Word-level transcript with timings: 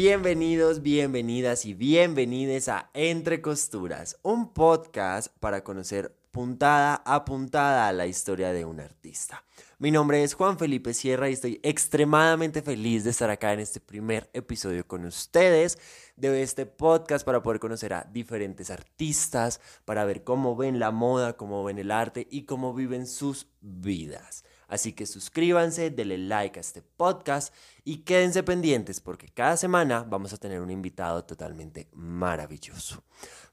Bienvenidos, 0.00 0.80
bienvenidas 0.80 1.64
y 1.64 1.74
bienvenides 1.74 2.68
a 2.68 2.88
Entre 2.94 3.42
Costuras, 3.42 4.16
un 4.22 4.54
podcast 4.54 5.36
para 5.40 5.64
conocer 5.64 6.16
puntada 6.30 7.02
a 7.04 7.24
puntada 7.24 7.92
la 7.92 8.06
historia 8.06 8.52
de 8.52 8.64
un 8.64 8.78
artista. 8.78 9.42
Mi 9.80 9.90
nombre 9.90 10.22
es 10.22 10.34
Juan 10.34 10.56
Felipe 10.56 10.94
Sierra 10.94 11.28
y 11.28 11.32
estoy 11.32 11.58
extremadamente 11.64 12.62
feliz 12.62 13.02
de 13.02 13.10
estar 13.10 13.28
acá 13.28 13.52
en 13.52 13.58
este 13.58 13.80
primer 13.80 14.30
episodio 14.34 14.86
con 14.86 15.04
ustedes 15.04 15.80
de 16.14 16.44
este 16.44 16.64
podcast 16.64 17.26
para 17.26 17.42
poder 17.42 17.58
conocer 17.58 17.92
a 17.92 18.04
diferentes 18.04 18.70
artistas, 18.70 19.60
para 19.84 20.04
ver 20.04 20.22
cómo 20.22 20.54
ven 20.54 20.78
la 20.78 20.92
moda, 20.92 21.36
cómo 21.36 21.64
ven 21.64 21.80
el 21.80 21.90
arte 21.90 22.24
y 22.30 22.44
cómo 22.44 22.72
viven 22.72 23.08
sus 23.08 23.48
vidas. 23.60 24.44
Así 24.68 24.92
que 24.92 25.06
suscríbanse, 25.06 25.90
denle 25.90 26.18
like 26.18 26.58
a 26.58 26.60
este 26.60 26.82
podcast 26.82 27.54
y 27.84 28.04
quédense 28.04 28.42
pendientes 28.42 29.00
porque 29.00 29.28
cada 29.28 29.56
semana 29.56 30.04
vamos 30.06 30.34
a 30.34 30.36
tener 30.36 30.60
un 30.60 30.70
invitado 30.70 31.24
totalmente 31.24 31.88
maravilloso. 31.92 33.02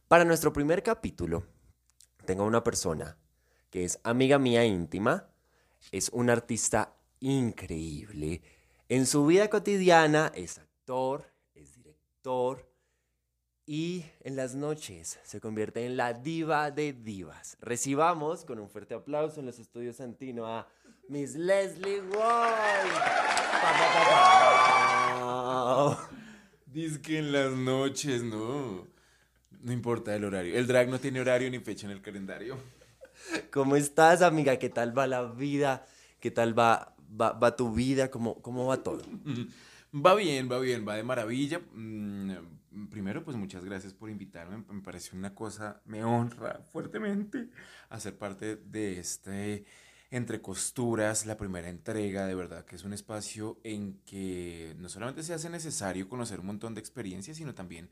Para 0.10 0.26
nuestro 0.26 0.52
primer 0.52 0.84
capítulo, 0.84 1.46
tengo 2.26 2.44
una 2.44 2.64
persona 2.64 3.18
que 3.70 3.86
es 3.86 4.00
amiga 4.04 4.38
mía 4.38 4.66
íntima, 4.66 5.30
es 5.91 6.10
un 6.10 6.30
artista 6.30 6.98
increíble. 7.22 8.41
En 8.90 9.05
su 9.05 9.26
vida 9.26 9.50
cotidiana 9.50 10.32
es 10.36 10.58
actor, 10.58 11.32
es 11.54 11.76
director 11.76 12.70
y 13.66 14.05
en 14.20 14.36
las 14.36 14.54
noches 14.54 15.20
se 15.24 15.40
convierte 15.40 15.86
en 15.86 15.98
la 15.98 16.13
diva 16.13 16.72
de 16.72 16.94
divas. 16.94 17.57
Recibamos 17.62 18.46
con 18.46 18.60
un 18.60 18.70
fuerte 18.70 18.94
aplauso 18.94 19.40
en 19.40 19.46
los 19.46 19.60
estudios 19.60 19.96
Santino 19.96 20.46
a 20.46 20.68
Miss 21.07 21.35
Leslie 21.35 22.01
Wall. 22.01 22.89
Dice 26.65 27.01
que 27.01 27.20
en 27.20 27.31
las 27.31 27.51
noches, 27.51 28.23
no. 28.23 28.87
No 29.61 29.71
importa 29.71 30.15
el 30.15 30.26
horario. 30.26 30.57
El 30.57 30.67
drag 30.67 30.89
no 30.89 30.99
tiene 30.99 31.21
horario 31.21 31.49
ni 31.49 31.59
fecha 31.59 31.85
en 31.85 31.91
el 31.91 32.01
calendario. 32.01 32.57
¿Cómo 33.51 33.76
estás, 33.76 34.21
amiga? 34.21 34.57
¿Qué 34.57 34.70
tal 34.70 34.98
va 34.98 35.05
la 35.07 35.23
vida? 35.23 35.85
¿Qué 36.20 36.31
tal 36.31 36.57
va, 36.57 36.95
va, 37.20 37.55
tu 37.55 37.73
vida? 37.73 38.09
¿Cómo, 38.09 38.41
¿Cómo 38.41 38.65
va 38.67 38.83
todo? 38.83 39.01
Va 39.95 40.13
bien, 40.13 40.51
va 40.51 40.59
bien, 40.59 40.85
va 40.85 40.95
de 40.95 41.03
maravilla. 41.03 41.61
Mm, 41.71 42.33
primero, 42.89 43.23
pues 43.23 43.37
muchas 43.37 43.63
gracias 43.63 43.93
por 43.93 44.09
invitarme. 44.09 44.61
Me 44.70 44.81
parece 44.81 45.15
una 45.15 45.33
cosa, 45.33 45.81
me 45.85 46.03
honra 46.03 46.65
fuertemente 46.73 47.48
hacer 47.87 48.17
parte 48.17 48.57
de 48.57 48.99
este 48.99 49.63
entre 50.11 50.41
Costuras, 50.41 51.25
la 51.25 51.37
primera 51.37 51.70
entrega, 51.70 52.25
de 52.25 52.35
verdad 52.35 52.65
que 52.65 52.75
es 52.75 52.84
un 52.84 52.93
espacio 52.93 53.59
en 53.63 53.99
que 54.05 54.75
no 54.77 54.89
solamente 54.89 55.23
se 55.23 55.34
hace 55.34 55.49
necesario 55.49 56.07
conocer 56.07 56.39
un 56.39 56.48
montón 56.48 56.73
de 56.73 56.79
experiencias, 56.79 57.37
sino 57.37 57.53
también 57.53 57.89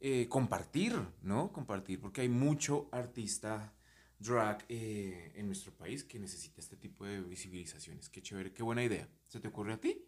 eh, 0.00 0.28
compartir, 0.28 0.94
¿no? 1.22 1.52
Compartir, 1.52 2.00
porque 2.00 2.20
hay 2.20 2.28
mucho 2.28 2.88
artista 2.92 3.72
drag 4.18 4.64
eh, 4.68 5.32
en 5.36 5.46
nuestro 5.46 5.72
país 5.72 6.04
que 6.04 6.18
necesita 6.18 6.60
este 6.60 6.76
tipo 6.76 7.04
de 7.04 7.20
visibilizaciones. 7.22 8.08
Qué 8.08 8.22
chévere, 8.22 8.52
qué 8.52 8.62
buena 8.62 8.82
idea. 8.82 9.08
¿Se 9.28 9.40
te 9.40 9.48
ocurre 9.48 9.74
a 9.74 9.80
ti? 9.80 10.04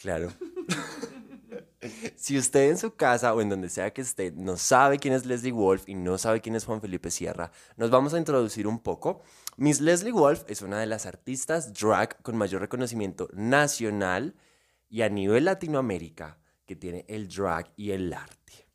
Claro. 0.00 0.32
si 2.16 2.38
usted 2.38 2.70
en 2.70 2.78
su 2.78 2.94
casa 2.94 3.34
o 3.34 3.40
en 3.40 3.48
donde 3.48 3.68
sea 3.68 3.92
que 3.92 4.00
esté 4.00 4.30
no 4.32 4.56
sabe 4.56 4.98
quién 4.98 5.14
es 5.14 5.26
Leslie 5.26 5.52
Wolf 5.52 5.88
y 5.88 5.94
no 5.94 6.18
sabe 6.18 6.40
quién 6.40 6.54
es 6.54 6.64
Juan 6.64 6.80
Felipe 6.80 7.10
Sierra, 7.10 7.50
nos 7.76 7.90
vamos 7.90 8.14
a 8.14 8.18
introducir 8.18 8.66
un 8.66 8.80
poco. 8.80 9.22
Miss 9.56 9.80
Leslie 9.80 10.12
Wolf 10.12 10.44
es 10.48 10.62
una 10.62 10.78
de 10.78 10.86
las 10.86 11.06
artistas 11.06 11.72
drag 11.72 12.20
con 12.22 12.36
mayor 12.36 12.60
reconocimiento 12.60 13.28
nacional 13.32 14.34
y 14.88 15.02
a 15.02 15.08
nivel 15.08 15.44
Latinoamérica 15.44 16.38
que 16.64 16.76
tiene 16.76 17.04
el 17.08 17.28
drag 17.28 17.72
y 17.76 17.90
el 17.90 18.12
arte. 18.12 18.68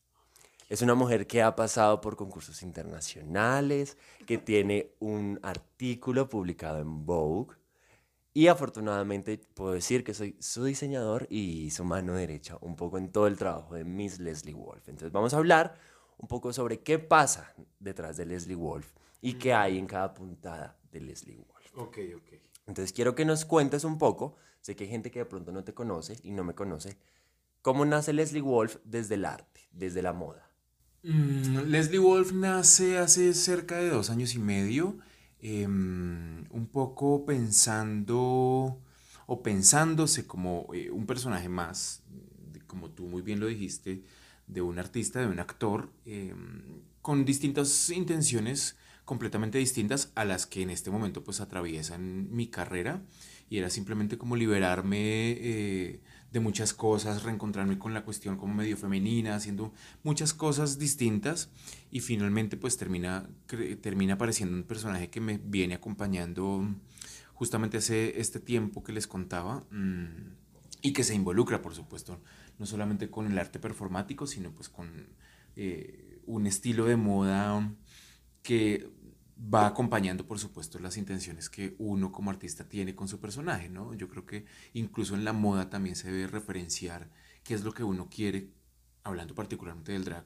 Es 0.70 0.82
una 0.82 0.96
mujer 0.96 1.28
que 1.28 1.44
ha 1.44 1.56
pasado 1.56 2.02
por 2.02 2.16
concursos 2.16 2.64
internacionales, 2.64 3.98
que 4.26 4.40
tiene 4.40 4.96
un 5.00 5.40
artículo 5.44 6.28
publicado 6.28 6.80
en 6.80 7.06
Vogue, 7.06 7.56
y 8.34 8.48
afortunadamente 8.48 9.40
puedo 9.54 9.74
decir 9.74 10.04
que 10.04 10.14
soy 10.14 10.36
su 10.40 10.64
diseñador 10.64 11.28
y 11.30 11.70
su 11.72 11.84
mano 11.84 12.16
derecha 12.16 12.58
un 12.62 12.76
poco 12.76 12.98
en 12.98 13.12
todo 13.12 13.28
el 13.28 13.38
trabajo 13.38 13.76
de 13.76 13.84
Miss 13.84 14.20
Leslie 14.20 14.56
Wolf. 14.56 14.90
Entonces 14.90 15.12
vamos 15.12 15.34
a 15.34 15.38
hablar 15.38 15.76
un 16.18 16.28
poco 16.28 16.52
sobre 16.52 16.80
qué 16.80 16.98
pasa 17.00 17.54
detrás 17.80 18.18
de 18.18 18.26
Leslie 18.26 18.56
Wolf 18.56 18.92
y 19.22 19.34
qué 19.36 19.54
hay 19.54 19.78
en 19.78 19.86
cada 19.86 20.14
puntada 20.14 20.78
de 20.92 21.02
Leslie 21.02 21.38
Wolf. 21.38 21.78
Ok, 21.78 21.98
ok. 22.16 22.34
Entonces 22.66 22.92
quiero 22.92 23.14
que 23.14 23.26
nos 23.26 23.46
cuentes 23.46 23.84
un 23.84 23.98
poco, 23.98 24.36
sé 24.62 24.76
que 24.76 24.86
hay 24.86 24.90
gente 24.90 25.12
que 25.12 25.20
de 25.20 25.26
pronto 25.26 25.52
no 25.52 25.64
te 25.64 25.74
conoce 25.74 26.18
y 26.24 26.32
no 26.32 26.44
me 26.44 26.56
conoce, 26.56 26.98
cómo 27.62 27.86
nace 27.86 28.14
Leslie 28.14 28.42
Wolf 28.42 28.78
desde 28.84 29.16
el 29.16 29.26
arte, 29.26 29.62
desde 29.72 30.02
la 30.02 30.14
moda. 30.14 30.50
Mm, 31.04 31.68
Leslie 31.68 32.00
Wolf 32.00 32.32
nace 32.32 32.98
hace 32.98 33.34
cerca 33.34 33.78
de 33.78 33.90
dos 33.90 34.10
años 34.10 34.34
y 34.34 34.40
medio 34.40 34.98
Em, 35.46 36.46
un 36.52 36.68
poco 36.72 37.26
pensando 37.26 38.80
o 39.26 39.44
pensándose 39.44 40.26
como 40.26 40.70
eh, 40.74 40.90
un 40.90 41.06
personaje 41.06 41.50
más, 41.50 42.02
como 42.66 42.90
tú 42.92 43.08
muy 43.08 43.22
bien 43.22 43.42
lo 43.42 43.48
dijiste, 43.48 44.04
de 44.48 44.62
un 44.62 44.80
artista, 44.80 45.20
de 45.20 45.28
un 45.28 45.42
actor, 45.42 45.92
em, 46.06 46.82
con 47.02 47.26
distintas 47.26 47.90
intenciones 47.90 48.78
completamente 49.04 49.58
distintas 49.58 50.14
a 50.16 50.24
las 50.24 50.46
que 50.46 50.62
en 50.62 50.70
este 50.70 50.92
momento 50.92 51.26
pues 51.26 51.42
atraviesan 51.42 52.34
mi 52.34 52.48
carrera 52.48 53.02
y 53.50 53.58
era 53.58 53.70
simplemente 53.70 54.18
como 54.18 54.36
liberarme 54.36 55.32
eh, 55.32 56.02
de 56.32 56.40
muchas 56.40 56.74
cosas, 56.74 57.24
reencontrarme 57.24 57.78
con 57.78 57.94
la 57.94 58.04
cuestión 58.04 58.38
como 58.38 58.56
medio 58.56 58.76
femenina, 58.76 59.36
haciendo 59.36 59.72
muchas 60.04 60.34
cosas 60.34 60.80
distintas 60.80 61.50
y 61.92 62.00
finalmente 62.00 62.58
pues 62.58 62.78
termina, 62.78 63.30
termina 63.82 64.16
apareciendo 64.16 64.56
un 64.56 64.64
personaje 64.64 65.10
que 65.10 65.22
me 65.22 65.38
viene 65.38 65.76
acompañando 65.76 66.68
justamente 67.34 67.78
hace 67.78 68.20
este 68.20 68.40
tiempo 68.40 68.84
que 68.84 68.94
les 68.94 69.06
contaba 69.06 69.66
mm, 69.70 70.08
y 70.82 70.94
que 70.94 71.04
se 71.04 71.14
involucra 71.14 71.62
por 71.62 71.76
supuesto 71.76 72.22
no 72.58 72.66
solamente 72.66 73.10
con 73.10 73.32
el 73.32 73.38
arte 73.38 73.60
performático 73.60 74.26
sino 74.26 74.52
pues 74.52 74.70
con 74.70 75.08
eh, 75.56 76.20
un 76.26 76.48
estilo 76.48 76.86
de 76.86 76.96
moda 76.96 77.72
que 78.42 78.90
va 79.44 79.68
acompañando, 79.68 80.26
por 80.26 80.40
supuesto, 80.40 80.80
las 80.80 80.98
intenciones 80.98 81.50
que 81.50 81.76
uno 81.80 82.12
como 82.12 82.32
artista 82.32 82.68
tiene 82.68 82.96
con 82.96 83.08
su 83.08 83.20
personaje, 83.20 83.70
¿no? 83.70 83.94
Yo 83.94 84.08
creo 84.08 84.26
que 84.26 84.46
incluso 84.74 85.16
en 85.16 85.26
la 85.26 85.34
moda 85.34 85.70
también 85.70 85.96
se 85.96 86.12
debe 86.12 86.28
referenciar 86.28 87.10
qué 87.44 87.54
es 87.54 87.64
lo 87.64 87.74
que 87.74 87.84
uno 87.84 88.10
quiere, 88.10 88.50
hablando 89.04 89.36
particularmente 89.36 89.92
del 89.92 90.06
drag, 90.06 90.26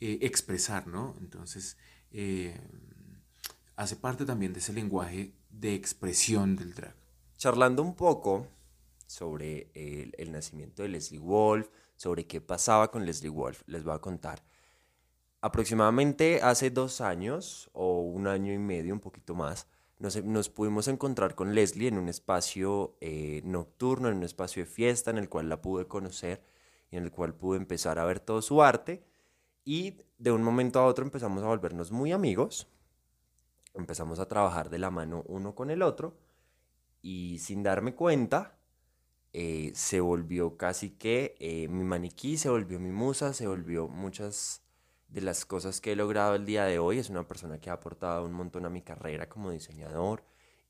eh, 0.00 0.18
expresar, 0.22 0.86
¿no? 0.86 1.14
Entonces, 1.20 1.76
eh, 2.10 2.58
hace 3.76 3.96
parte 3.96 4.24
también 4.24 4.52
de 4.52 4.58
ese 4.58 4.72
lenguaje 4.72 5.32
de 5.50 5.74
expresión 5.74 6.56
del 6.56 6.74
drag. 6.74 6.94
Charlando 7.36 7.82
un 7.82 7.94
poco 7.94 8.48
sobre 9.06 9.70
el, 9.74 10.12
el 10.18 10.32
nacimiento 10.32 10.82
de 10.82 10.88
Leslie 10.88 11.20
Wolf, 11.20 11.68
sobre 11.94 12.26
qué 12.26 12.40
pasaba 12.40 12.90
con 12.90 13.06
Leslie 13.06 13.30
Wolf, 13.30 13.62
les 13.66 13.84
voy 13.84 13.94
a 13.94 14.00
contar 14.00 14.42
aproximadamente 15.40 16.40
hace 16.42 16.70
dos 16.70 17.00
años 17.00 17.70
o 17.72 18.00
un 18.00 18.26
año 18.26 18.52
y 18.52 18.58
medio, 18.58 18.94
un 18.94 19.00
poquito 19.00 19.34
más, 19.34 19.68
nos, 19.98 20.48
pudimos 20.50 20.88
encontrar 20.88 21.34
con 21.34 21.54
Leslie 21.54 21.88
en 21.88 21.98
un 21.98 22.08
espacio 22.08 22.96
eh, 23.00 23.40
nocturno, 23.44 24.08
en 24.08 24.18
un 24.18 24.24
espacio 24.24 24.62
de 24.62 24.70
fiesta 24.70 25.10
en 25.10 25.18
el 25.18 25.28
cual 25.28 25.48
la 25.48 25.62
pude 25.62 25.86
conocer 25.86 26.42
y 26.90 26.96
en 26.96 27.04
el 27.04 27.10
cual 27.10 27.34
pude 27.34 27.56
empezar 27.56 27.98
a 27.98 28.04
ver 28.04 28.20
todo 28.20 28.42
su 28.42 28.62
arte. 28.62 29.04
Y 29.64 30.02
de 30.18 30.32
un 30.32 30.42
momento 30.42 30.80
a 30.80 30.86
otro 30.86 31.04
empezamos 31.04 31.42
a 31.42 31.46
volvernos 31.46 31.90
muy 31.92 32.12
amigos, 32.12 32.68
empezamos 33.74 34.18
a 34.18 34.28
trabajar 34.28 34.68
de 34.70 34.78
la 34.78 34.90
mano 34.90 35.24
uno 35.26 35.54
con 35.54 35.70
el 35.70 35.82
otro 35.82 36.18
y 37.02 37.38
sin 37.38 37.62
darme 37.62 37.94
cuenta 37.94 38.58
eh, 39.32 39.72
se 39.74 40.00
volvió 40.00 40.56
casi 40.56 40.90
que 40.90 41.36
eh, 41.40 41.68
mi 41.68 41.84
maniquí, 41.84 42.36
se 42.36 42.48
volvió 42.48 42.78
mi 42.78 42.90
musa, 42.90 43.32
se 43.32 43.46
volvió 43.46 43.88
muchas 43.88 44.62
de 45.08 45.20
las 45.20 45.44
cosas 45.44 45.80
que 45.80 45.92
he 45.92 45.96
logrado 45.96 46.34
el 46.34 46.44
día 46.44 46.64
de 46.64 46.78
hoy. 46.78 46.98
Es 46.98 47.10
una 47.10 47.26
persona 47.26 47.58
que 47.58 47.70
ha 47.70 47.74
aportado 47.74 48.24
un 48.24 48.32
montón 48.32 48.66
a 48.66 48.70
mi 48.70 48.82
carrera 48.82 49.28
como 49.28 49.50
diseñador 49.50 50.24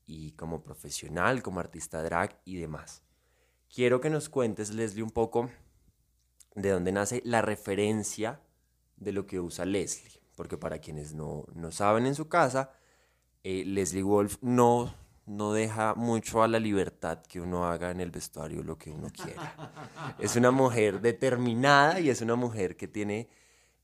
y 0.05 0.31
como 0.33 0.63
profesional, 0.63 1.43
como 1.43 1.59
artista 1.59 2.01
drag 2.03 2.39
y 2.45 2.57
demás. 2.57 3.03
Quiero 3.73 3.99
que 3.99 4.09
nos 4.09 4.29
cuentes, 4.29 4.73
Leslie, 4.73 5.03
un 5.03 5.11
poco 5.11 5.49
de 6.55 6.71
dónde 6.71 6.91
nace 6.91 7.21
la 7.25 7.41
referencia 7.41 8.41
de 8.95 9.11
lo 9.11 9.27
que 9.27 9.39
usa 9.39 9.65
Leslie. 9.65 10.21
Porque 10.35 10.57
para 10.57 10.79
quienes 10.79 11.13
no, 11.13 11.45
saben 11.71 12.05
en 12.05 12.15
su 12.15 12.29
casa, 12.29 12.71
eh, 13.43 13.63
Leslie 13.65 14.03
Wolf 14.03 14.37
no, 14.41 14.93
no 15.25 15.51
deja 15.51 15.93
mucho 15.95 16.41
a 16.41 16.47
la 16.47 16.59
libertad 16.59 17.21
que 17.23 17.41
uno 17.41 17.65
haga 17.65 17.91
en 17.91 17.99
el 17.99 18.11
vestuario 18.11 18.63
lo 18.63 18.77
que 18.77 18.91
uno 18.91 19.09
quiera. 19.09 20.15
Es 20.19 20.35
una 20.35 20.51
mujer 20.51 21.01
determinada 21.01 21.99
y 21.99 22.09
es 22.09 22.21
una 22.21 22.35
mujer 22.35 22.77
que 22.77 22.87
tiene 22.87 23.29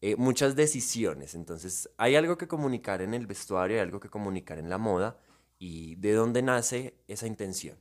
eh, 0.05 0.17
muchas 0.17 0.57
decisiones. 0.57 1.33
Entonces, 1.33 1.89
hay 1.95 2.17
algo 2.17 2.37
que 2.37 2.45
comunicar 2.45 3.01
en 3.01 3.13
el 3.13 3.25
vestuario, 3.25 3.77
hay 3.77 3.83
algo 3.83 4.01
que 4.01 4.09
comunicar 4.09 4.59
en 4.59 4.69
la 4.69 4.77
moda. 4.77 5.17
¿Y 5.57 5.95
de 5.95 6.11
dónde 6.11 6.41
nace 6.41 6.95
esa 7.07 7.25
intención? 7.25 7.77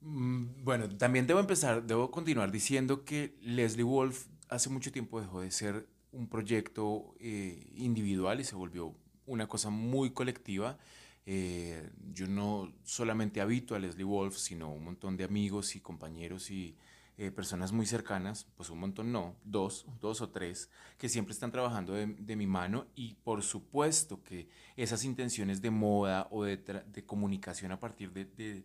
Mm, 0.00 0.64
bueno, 0.64 0.88
también 0.96 1.28
debo 1.28 1.38
empezar, 1.38 1.84
debo 1.84 2.10
continuar 2.10 2.50
diciendo 2.50 3.04
que 3.04 3.36
Leslie 3.40 3.84
Wolf 3.84 4.26
hace 4.48 4.68
mucho 4.68 4.90
tiempo 4.90 5.20
dejó 5.20 5.42
de 5.42 5.52
ser 5.52 5.86
un 6.10 6.28
proyecto 6.28 7.14
eh, 7.20 7.70
individual 7.76 8.40
y 8.40 8.44
se 8.44 8.56
volvió 8.56 8.92
una 9.24 9.46
cosa 9.46 9.70
muy 9.70 10.10
colectiva. 10.10 10.76
Eh, 11.24 11.88
yo 12.10 12.26
no 12.26 12.74
solamente 12.82 13.40
habito 13.40 13.76
a 13.76 13.78
Leslie 13.78 14.02
Wolf, 14.02 14.36
sino 14.38 14.72
un 14.72 14.82
montón 14.82 15.16
de 15.16 15.22
amigos 15.22 15.76
y 15.76 15.80
compañeros 15.80 16.50
y 16.50 16.76
eh, 17.18 17.30
personas 17.30 17.72
muy 17.72 17.86
cercanas, 17.86 18.46
pues 18.56 18.70
un 18.70 18.80
montón 18.80 19.12
no, 19.12 19.36
dos, 19.44 19.86
dos 20.00 20.20
o 20.20 20.30
tres, 20.30 20.70
que 20.98 21.08
siempre 21.08 21.32
están 21.32 21.52
trabajando 21.52 21.92
de, 21.92 22.36
mi 22.36 22.46
mano 22.46 22.86
y 22.94 23.14
por 23.14 23.42
supuesto 23.42 24.22
que 24.22 24.48
esas 24.76 25.04
intenciones 25.04 25.60
de 25.60 25.70
moda 25.70 26.28
o 26.30 26.44
de, 26.44 27.04
comunicación 27.06 27.72
a 27.72 27.80
partir 27.80 28.12
de, 28.12 28.24
de, 28.24 28.64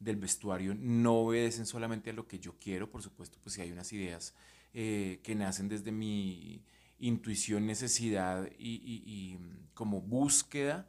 del 0.00 0.16
vestuario 0.16 0.74
no 0.74 1.14
obedecen 1.20 1.66
solamente 1.66 2.10
a 2.10 2.12
lo 2.12 2.26
que 2.26 2.38
yo 2.38 2.54
quiero, 2.58 2.90
por 2.90 3.02
supuesto, 3.02 3.38
pues 3.42 3.54
si 3.54 3.62
hay 3.62 3.72
unas 3.72 3.92
ideas 3.92 4.34
eh, 4.74 5.20
que 5.22 5.34
nacen 5.34 5.68
desde 5.68 5.90
mi 5.90 6.62
intuición, 6.98 7.66
necesidad 7.66 8.48
y, 8.58 9.38
como 9.74 10.00
búsqueda, 10.00 10.88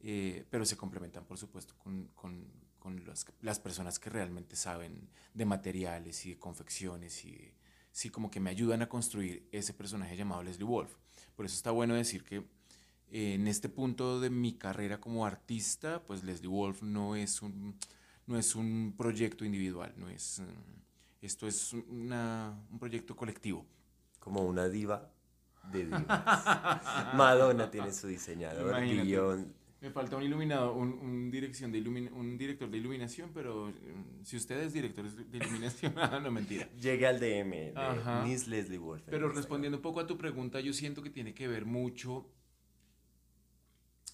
eh, 0.00 0.46
pero 0.50 0.64
se 0.64 0.76
complementan, 0.76 1.24
por 1.24 1.38
supuesto, 1.38 1.74
con, 1.76 2.08
con 2.78 3.04
las, 3.04 3.26
las, 3.40 3.60
personas 3.60 3.98
que 3.98 4.10
realmente 4.10 4.56
saben 4.56 5.08
de 5.34 5.44
materiales 5.44 6.24
y 6.26 6.30
de 6.30 6.38
confecciones 6.38 7.24
y 7.24 7.32
de, 7.32 7.54
sí, 7.92 8.10
como 8.10 8.30
que 8.30 8.40
me 8.40 8.50
ayudan 8.50 8.82
a 8.82 8.88
construir 8.88 9.48
ese 9.52 9.74
personaje 9.74 10.16
llamado 10.16 10.42
Leslie 10.42 10.64
Wolf. 10.64 10.94
Por 11.34 11.46
eso 11.46 11.54
está 11.54 11.70
bueno 11.70 11.94
decir 11.94 12.24
que 12.24 12.36
eh, 13.10 13.34
en 13.34 13.48
este 13.48 13.68
punto 13.68 14.20
de 14.20 14.30
mi 14.30 14.54
carrera 14.54 15.00
como 15.00 15.26
artista, 15.26 16.02
pues 16.04 16.22
Leslie 16.22 16.48
Wolf 16.48 16.82
no 16.82 17.16
es 17.16 17.42
un, 17.42 17.76
no 18.26 18.38
es 18.38 18.54
un 18.54 18.94
proyecto 18.96 19.44
individual, 19.44 19.94
no 19.96 20.08
es, 20.08 20.42
esto 21.20 21.46
es 21.46 21.72
una, 21.72 22.56
un 22.70 22.78
proyecto 22.78 23.16
colectivo. 23.16 23.66
Como 24.18 24.42
una 24.42 24.68
diva 24.68 25.10
de 25.72 25.86
divas. 25.86 26.04
Madonna 27.14 27.70
tiene 27.70 27.92
su 27.92 28.08
diseñador, 28.08 28.74
Beyoncé 28.80 29.57
me 29.80 29.90
falta 29.90 30.16
un 30.16 30.24
iluminado, 30.24 30.74
un, 30.74 30.92
un 30.92 31.30
dirección 31.30 31.70
de 31.70 31.78
ilumina, 31.78 32.10
un 32.12 32.36
director 32.36 32.68
de 32.68 32.78
iluminación, 32.78 33.30
pero 33.32 33.66
um, 33.66 34.24
si 34.24 34.36
usted 34.36 34.58
es 34.60 34.72
director 34.72 35.08
de 35.08 35.36
iluminación, 35.36 35.94
no 36.22 36.30
mentira. 36.30 36.68
Llegue 36.72 37.06
al 37.06 37.20
DM 37.20 37.50
de 37.50 37.72
Ajá. 37.76 38.24
Miss 38.24 38.48
Leslie 38.48 38.78
Wolf. 38.78 39.04
Pero 39.06 39.28
respondiendo 39.28 39.78
un 39.78 39.82
poco 39.82 40.00
a 40.00 40.06
tu 40.06 40.18
pregunta, 40.18 40.60
yo 40.60 40.72
siento 40.72 41.02
que 41.02 41.10
tiene 41.10 41.32
que 41.32 41.46
ver 41.46 41.64
mucho 41.64 42.28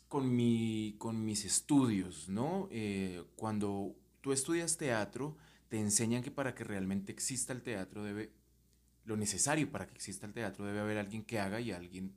con, 0.09 0.35
mi, 0.35 0.97
con 0.99 1.25
mis 1.25 1.47
estudios, 1.47 2.29
¿no? 2.29 2.69
Eh, 2.71 3.25
cuando 3.35 3.97
tú 4.21 4.33
estudias 4.33 4.77
teatro, 4.77 5.37
te 5.71 5.81
enseñan 5.81 6.23
que 6.23 6.31
para 6.31 6.55
que 6.55 6.65
realmente 6.65 7.11
exista 7.11 7.55
el 7.55 7.63
teatro 7.63 8.05
debe, 8.05 8.33
lo 9.07 9.17
necesario 9.17 9.71
para 9.71 9.87
que 9.87 9.95
exista 9.95 10.27
el 10.27 10.35
teatro 10.35 10.67
debe 10.67 10.81
haber 10.81 10.99
alguien 10.99 11.25
que 11.25 11.41
haga 11.41 11.59
y 11.61 11.73
alguien 11.73 12.15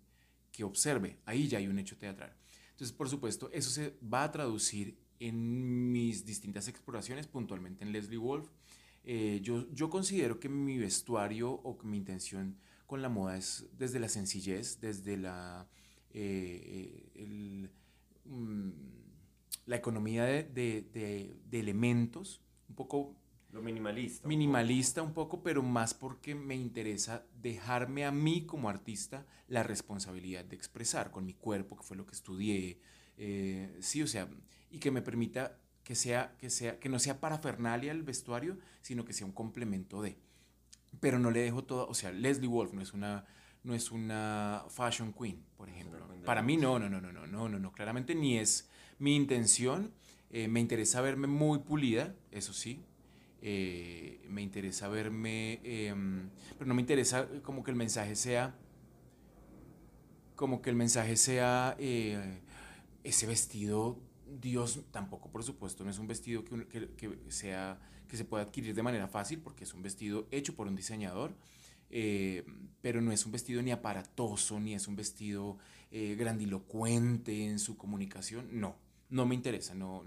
que 0.51 0.65
observe. 0.65 1.17
Ahí 1.25 1.47
ya 1.47 1.59
hay 1.59 1.67
un 1.67 1.79
hecho 1.79 1.97
teatral. 1.97 2.35
Entonces, 2.77 2.95
por 2.95 3.09
supuesto, 3.09 3.49
eso 3.51 3.71
se 3.71 3.97
va 4.03 4.23
a 4.23 4.31
traducir 4.31 4.99
en 5.19 5.91
mis 5.91 6.27
distintas 6.27 6.67
exploraciones, 6.67 7.25
puntualmente 7.25 7.83
en 7.83 7.91
Leslie 7.91 8.19
Wolf. 8.19 8.51
Eh, 9.03 9.39
yo, 9.41 9.89
considero 9.89 10.39
que 10.39 10.47
mi 10.47 10.77
vestuario 10.77 11.49
o 11.49 11.79
mi 11.81 11.97
intención 11.97 12.55
con 12.85 13.01
la 13.01 13.09
moda 13.09 13.35
es 13.35 13.65
desde 13.75 13.99
la 13.99 14.09
sencillez, 14.09 14.79
desde 14.79 15.17
la, 15.17 15.67
eh, 16.11 17.09
el, 17.15 17.71
um, 18.25 18.71
la 19.65 19.75
economía 19.75 20.25
de 20.25 21.35
elementos, 21.51 22.43
un 22.69 22.75
poco 22.75 23.15
lo 23.51 23.61
minimalista. 23.61 24.27
Minimalista 24.27 25.01
un 25.01 25.13
poco, 25.13 25.41
pero 25.41 25.63
más 25.63 25.93
porque 25.93 26.35
me 26.35 26.55
interesa 26.55 27.25
dejarme 27.41 28.05
a 28.05 28.11
mí 28.11 28.45
como 28.45 28.69
artista 28.69 29.25
la 29.47 29.63
responsabilidad 29.63 30.43
de 30.45 30.55
expresar 30.55 31.11
con 31.11 31.25
mi 31.25 31.33
cuerpo, 31.33 31.77
que 31.77 31.83
fue 31.83 31.97
lo 31.97 32.05
que 32.05 32.13
estudié. 32.13 32.79
Eh, 33.17 33.77
sí, 33.79 34.01
o 34.01 34.07
sea, 34.07 34.29
y 34.69 34.79
que 34.79 34.91
me 34.91 35.01
permita 35.01 35.57
que, 35.83 35.95
sea, 35.95 36.35
que, 36.37 36.49
sea, 36.49 36.79
que 36.79 36.89
no 36.89 36.99
sea 36.99 37.21
parafernalia 37.21 37.91
el 37.91 38.03
vestuario, 38.03 38.57
sino 38.81 39.05
que 39.05 39.13
sea 39.13 39.25
un 39.25 39.33
complemento 39.33 40.01
de. 40.01 40.17
Pero 40.99 41.17
no 41.17 41.31
le 41.31 41.39
dejo 41.39 41.63
todo, 41.63 41.87
o 41.87 41.93
sea, 41.93 42.11
Leslie 42.11 42.47
Wolf 42.47 42.73
no 42.73 42.81
es 42.81 42.93
una, 42.93 43.25
no 43.63 43.73
es 43.73 43.91
una 43.91 44.65
fashion 44.69 45.13
queen, 45.13 45.43
por 45.55 45.69
ejemplo. 45.69 46.05
Para 46.25 46.41
mí 46.41 46.57
no, 46.57 46.79
no, 46.79 46.89
no, 46.89 46.99
no, 46.99 47.13
no, 47.13 47.25
no, 47.25 47.47
no, 47.47 47.59
no, 47.59 47.71
claramente 47.71 48.13
ni 48.13 48.37
es 48.37 48.69
mi 48.99 49.15
intención. 49.15 49.93
Eh, 50.29 50.49
me 50.49 50.59
interesa 50.59 50.99
verme 50.99 51.27
muy 51.27 51.59
pulida, 51.59 52.13
eso 52.31 52.51
sí, 52.51 52.81
eh, 53.49 54.19
me 54.27 54.41
interesa 54.41 54.89
verme, 54.89 55.61
eh, 55.63 55.95
pero 56.57 56.67
no 56.67 56.73
me 56.73 56.81
interesa 56.81 57.29
como 57.43 57.63
que 57.63 57.71
el 57.71 57.77
mensaje 57.77 58.17
sea, 58.17 58.53
como 60.35 60.61
que 60.61 60.69
el 60.69 60.75
mensaje 60.75 61.15
sea 61.15 61.77
eh, 61.79 62.41
ese 63.05 63.25
vestido, 63.25 64.01
Dios 64.41 64.81
tampoco 64.91 65.31
por 65.31 65.43
supuesto 65.43 65.85
no 65.85 65.91
es 65.91 65.97
un 65.97 66.07
vestido 66.07 66.43
que, 66.43 66.89
que, 66.97 67.17
sea, 67.29 67.79
que 68.09 68.17
se 68.17 68.25
pueda 68.25 68.43
adquirir 68.43 68.75
de 68.75 68.83
manera 68.83 69.07
fácil 69.07 69.39
porque 69.39 69.63
es 69.63 69.73
un 69.73 69.81
vestido 69.81 70.27
hecho 70.29 70.53
por 70.53 70.67
un 70.67 70.75
diseñador. 70.75 71.33
Eh, 71.89 72.45
pero 72.81 72.99
no 72.99 73.13
es 73.13 73.25
un 73.25 73.31
vestido 73.31 73.61
ni 73.61 73.71
aparatoso, 73.71 74.59
ni 74.59 74.73
es 74.73 74.89
un 74.89 74.97
vestido 74.97 75.57
grandilocuente 75.89 77.45
en 77.45 77.59
su 77.59 77.77
comunicación, 77.77 78.49
no, 78.51 78.75
no 79.09 79.25
me 79.25 79.35
interesa, 79.35 79.73
no, 79.73 80.03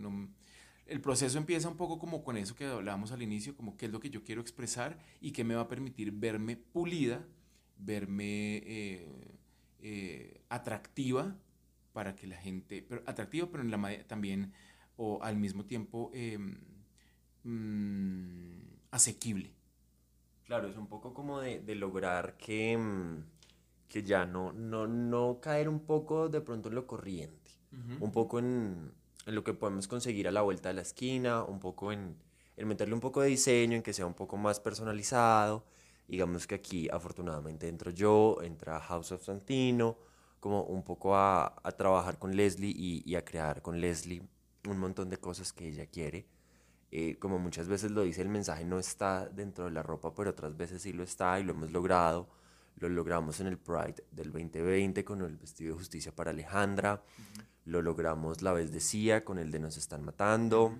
el 0.86 1.00
proceso 1.00 1.38
empieza 1.38 1.68
un 1.68 1.76
poco 1.76 1.98
como 1.98 2.22
con 2.24 2.36
eso 2.36 2.54
que 2.54 2.66
hablábamos 2.66 3.12
al 3.12 3.22
inicio, 3.22 3.56
como 3.56 3.76
qué 3.76 3.86
es 3.86 3.92
lo 3.92 4.00
que 4.00 4.10
yo 4.10 4.24
quiero 4.24 4.40
expresar 4.40 4.98
y 5.20 5.32
qué 5.32 5.44
me 5.44 5.54
va 5.54 5.62
a 5.62 5.68
permitir 5.68 6.10
verme 6.12 6.56
pulida, 6.56 7.24
verme 7.78 8.56
eh, 8.58 9.38
eh, 9.80 10.40
atractiva 10.48 11.36
para 11.92 12.14
que 12.14 12.26
la 12.26 12.36
gente, 12.36 12.84
pero 12.88 13.02
atractiva 13.06 13.48
pero 13.50 13.62
en 13.62 13.70
la, 13.70 14.04
también 14.06 14.52
o 14.96 15.22
al 15.22 15.36
mismo 15.36 15.64
tiempo 15.64 16.10
eh, 16.12 16.38
mmm, 17.44 18.60
asequible. 18.90 19.52
Claro, 20.44 20.68
es 20.68 20.76
un 20.76 20.88
poco 20.88 21.14
como 21.14 21.40
de, 21.40 21.60
de 21.60 21.74
lograr 21.76 22.36
que, 22.36 22.76
mm, 22.76 23.24
que 23.88 24.02
ya 24.02 24.26
no, 24.26 24.52
no, 24.52 24.86
no 24.86 25.40
caer 25.40 25.68
un 25.68 25.80
poco 25.80 26.28
de 26.28 26.40
pronto 26.40 26.68
en 26.68 26.74
lo 26.74 26.86
corriente, 26.86 27.52
uh 27.72 27.76
-huh. 27.76 27.96
un 28.00 28.12
poco 28.12 28.38
en, 28.40 28.92
en 29.26 29.34
lo 29.34 29.44
que 29.44 29.54
podemos 29.54 29.88
conseguir 29.88 30.28
a 30.28 30.30
la 30.30 30.42
vuelta 30.42 30.68
de 30.68 30.74
la 30.74 30.82
esquina, 30.82 31.44
un 31.44 31.60
poco 31.60 31.92
en, 31.92 32.16
en 32.56 32.68
meterle 32.68 32.94
un 32.94 33.00
poco 33.00 33.20
de 33.20 33.28
diseño, 33.28 33.76
en 33.76 33.82
que 33.82 33.92
sea 33.92 34.06
un 34.06 34.14
poco 34.14 34.36
más 34.36 34.60
personalizado. 34.60 35.64
Digamos 36.08 36.46
que 36.46 36.56
aquí 36.56 36.88
afortunadamente 36.90 37.68
entro 37.68 37.90
yo, 37.90 38.38
entra 38.42 38.80
House 38.80 39.12
of 39.12 39.24
Santino, 39.24 39.98
como 40.40 40.62
un 40.64 40.82
poco 40.82 41.14
a, 41.16 41.54
a 41.62 41.72
trabajar 41.72 42.18
con 42.18 42.34
Leslie 42.34 42.74
y, 42.76 43.02
y, 43.04 43.14
a 43.14 43.24
crear 43.24 43.62
con 43.62 43.80
Leslie 43.80 44.22
un 44.68 44.78
montón 44.78 45.08
de 45.10 45.18
cosas 45.18 45.52
que 45.52 45.68
ella 45.68 45.86
quiere. 45.86 46.26
Eh, 46.90 47.18
como 47.20 47.38
muchas 47.38 47.68
veces 47.68 47.92
lo 47.92 48.02
dice, 48.02 48.22
el 48.22 48.28
mensaje 48.28 48.64
no 48.64 48.78
está 48.78 49.28
dentro 49.28 49.66
de 49.66 49.70
la 49.70 49.82
ropa, 49.82 50.12
pero 50.14 50.30
otras 50.30 50.56
veces 50.56 50.82
sí 50.82 50.92
lo 50.92 51.04
está 51.04 51.38
y 51.38 51.44
lo 51.44 51.52
hemos 51.52 51.70
logrado. 51.70 52.28
Lo 52.76 52.88
logramos 52.88 53.40
en 53.40 53.46
el 53.46 53.58
Pride 53.58 54.04
del 54.10 54.32
2020 54.32 55.04
con 55.04 55.22
el 55.22 55.36
vestido 55.36 55.74
de 55.74 55.78
justicia 55.78 56.14
para 56.14 56.30
Alejandra. 56.30 57.02
Uh 57.02 57.38
-huh 57.38 57.44
lo 57.64 57.82
logramos 57.82 58.42
la 58.42 58.52
vez 58.52 58.72
decía 58.72 59.24
con 59.24 59.38
el 59.38 59.50
de 59.50 59.60
nos 59.60 59.76
están 59.76 60.04
matando, 60.04 60.78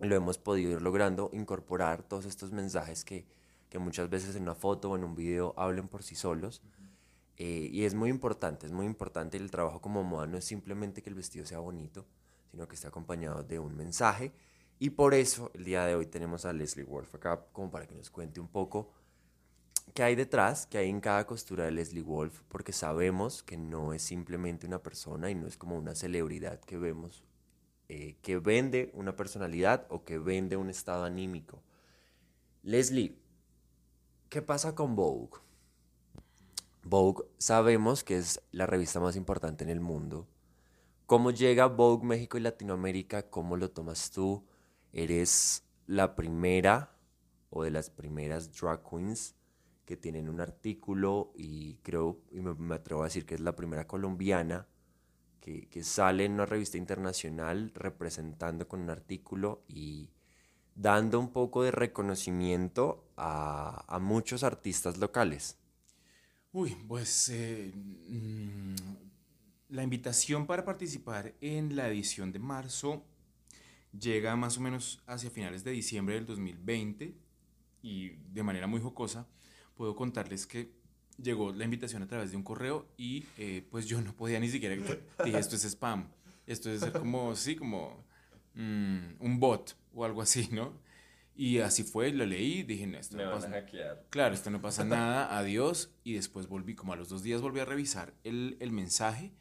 lo 0.00 0.16
hemos 0.16 0.38
podido 0.38 0.72
ir 0.72 0.82
logrando 0.82 1.30
incorporar 1.32 2.02
todos 2.02 2.24
estos 2.24 2.52
mensajes 2.52 3.04
que, 3.04 3.26
que 3.68 3.78
muchas 3.78 4.08
veces 4.08 4.34
en 4.34 4.42
una 4.42 4.54
foto 4.54 4.90
o 4.90 4.96
en 4.96 5.04
un 5.04 5.14
video 5.14 5.54
hablen 5.56 5.88
por 5.88 6.02
sí 6.02 6.14
solos. 6.14 6.62
Uh 6.64 6.68
-huh. 6.68 6.88
eh, 7.36 7.68
y 7.70 7.84
es 7.84 7.94
muy 7.94 8.10
importante, 8.10 8.66
es 8.66 8.72
muy 8.72 8.86
importante 8.86 9.36
el 9.36 9.50
trabajo 9.50 9.80
como 9.80 10.02
moda, 10.02 10.26
no 10.26 10.38
es 10.38 10.44
simplemente 10.44 11.02
que 11.02 11.10
el 11.10 11.16
vestido 11.16 11.44
sea 11.44 11.58
bonito, 11.58 12.06
sino 12.50 12.66
que 12.66 12.74
esté 12.74 12.88
acompañado 12.88 13.44
de 13.44 13.58
un 13.58 13.76
mensaje. 13.76 14.32
Y 14.78 14.90
por 14.90 15.12
eso 15.14 15.50
el 15.54 15.64
día 15.64 15.84
de 15.84 15.94
hoy 15.94 16.06
tenemos 16.06 16.46
a 16.46 16.52
Leslie 16.52 16.84
Wolf 16.84 17.14
acá 17.14 17.46
como 17.52 17.70
para 17.70 17.86
que 17.86 17.94
nos 17.94 18.10
cuente 18.10 18.40
un 18.40 18.48
poco 18.48 18.90
qué 19.94 20.02
hay 20.02 20.14
detrás, 20.14 20.66
qué 20.66 20.78
hay 20.78 20.88
en 20.88 21.00
cada 21.00 21.26
costura 21.26 21.64
de 21.64 21.70
Leslie 21.72 22.02
Wolf, 22.02 22.42
porque 22.48 22.72
sabemos 22.72 23.42
que 23.42 23.56
no 23.56 23.92
es 23.92 24.02
simplemente 24.02 24.66
una 24.66 24.82
persona 24.82 25.30
y 25.30 25.34
no 25.34 25.46
es 25.46 25.56
como 25.56 25.76
una 25.76 25.94
celebridad 25.94 26.60
que 26.60 26.78
vemos 26.78 27.24
eh, 27.92 28.14
que 28.22 28.38
vende 28.38 28.92
una 28.94 29.16
personalidad 29.16 29.84
o 29.90 30.04
que 30.04 30.16
vende 30.16 30.56
un 30.56 30.70
estado 30.70 31.02
anímico. 31.02 31.60
Leslie, 32.62 33.18
¿qué 34.28 34.42
pasa 34.42 34.76
con 34.76 34.94
Vogue? 34.94 35.40
Vogue 36.84 37.24
sabemos 37.38 38.04
que 38.04 38.16
es 38.16 38.40
la 38.52 38.66
revista 38.66 39.00
más 39.00 39.16
importante 39.16 39.64
en 39.64 39.70
el 39.70 39.80
mundo. 39.80 40.28
¿Cómo 41.06 41.32
llega 41.32 41.66
Vogue 41.66 42.06
México 42.06 42.38
y 42.38 42.42
Latinoamérica? 42.42 43.28
¿Cómo 43.28 43.56
lo 43.56 43.72
tomas 43.72 44.12
tú? 44.12 44.46
¿Eres 44.92 45.64
la 45.88 46.14
primera 46.14 46.96
o 47.48 47.64
de 47.64 47.72
las 47.72 47.90
primeras 47.90 48.52
drag 48.52 48.88
queens 48.88 49.34
que 49.90 49.96
tienen 49.96 50.28
un 50.28 50.40
artículo 50.40 51.32
y 51.34 51.74
creo, 51.82 52.20
y 52.30 52.38
me, 52.38 52.76
atrevo 52.76 53.02
a 53.02 53.06
decir 53.06 53.26
que 53.26 53.34
es 53.34 53.40
la 53.40 53.56
primera 53.56 53.88
colombiana 53.88 54.68
que, 55.40 55.68
que, 55.68 55.82
sale 55.82 56.24
en 56.26 56.34
una 56.34 56.46
revista 56.46 56.78
internacional 56.78 57.72
representando 57.74 58.68
con 58.68 58.82
un 58.82 58.90
artículo 58.90 59.64
y 59.66 60.10
dando 60.76 61.18
un 61.18 61.32
poco 61.32 61.64
de 61.64 61.72
reconocimiento 61.72 63.10
a, 63.16 63.84
a 63.88 63.98
muchos 63.98 64.44
artistas 64.44 64.98
locales. 64.98 65.58
Uy, 66.52 66.76
pues 66.86 67.28
eh, 67.30 67.72
mm, 67.74 68.74
la 69.70 69.82
invitación 69.82 70.46
para 70.46 70.64
participar 70.64 71.34
en 71.40 71.74
la 71.74 71.88
edición 71.88 72.30
de 72.30 72.38
marzo 72.38 73.02
llega 73.98 74.36
más 74.36 74.56
o 74.56 74.60
menos 74.60 75.02
hacia 75.08 75.30
finales 75.30 75.64
de 75.64 75.72
diciembre 75.72 76.14
del 76.14 76.26
2020 76.26 77.12
y 77.82 78.10
de 78.10 78.42
manera 78.44 78.68
muy 78.68 78.80
jocosa 78.80 79.26
puedo 79.80 79.96
contarles 79.96 80.46
que 80.46 80.70
llegó 81.16 81.52
la 81.54 81.64
invitación 81.64 82.02
a 82.02 82.06
través 82.06 82.30
de 82.32 82.36
un 82.36 82.42
correo 82.42 82.86
y 82.98 83.24
eh, 83.38 83.66
pues 83.70 83.86
yo 83.86 84.02
no 84.02 84.14
podía 84.14 84.38
ni 84.38 84.50
siquiera 84.50 84.74
dije 84.74 85.38
esto 85.38 85.56
es 85.56 85.64
spam 85.64 86.10
esto 86.46 86.70
es 86.70 86.84
como 86.90 87.34
sí 87.34 87.56
como 87.56 88.04
mm, 88.54 88.98
un 89.20 89.40
bot 89.40 89.74
o 89.94 90.04
algo 90.04 90.20
así 90.20 90.50
no 90.52 90.74
y 91.34 91.60
así 91.60 91.82
fue 91.82 92.12
lo 92.12 92.26
leí 92.26 92.62
dije 92.62 92.86
no 92.86 92.98
esto 92.98 93.16
Me 93.16 93.24
no 93.24 93.30
van 93.30 93.40
pasa 93.40 93.48
a 93.56 93.60
hackear. 93.62 94.06
claro 94.10 94.34
esto 94.34 94.50
no 94.50 94.60
pasa 94.60 94.84
nada 94.84 95.34
adiós 95.38 95.94
y 96.04 96.12
después 96.12 96.46
volví 96.46 96.74
como 96.74 96.92
a 96.92 96.96
los 96.96 97.08
dos 97.08 97.22
días 97.22 97.40
volví 97.40 97.60
a 97.60 97.64
revisar 97.64 98.12
el, 98.22 98.58
el 98.60 98.72
mensaje 98.72 99.32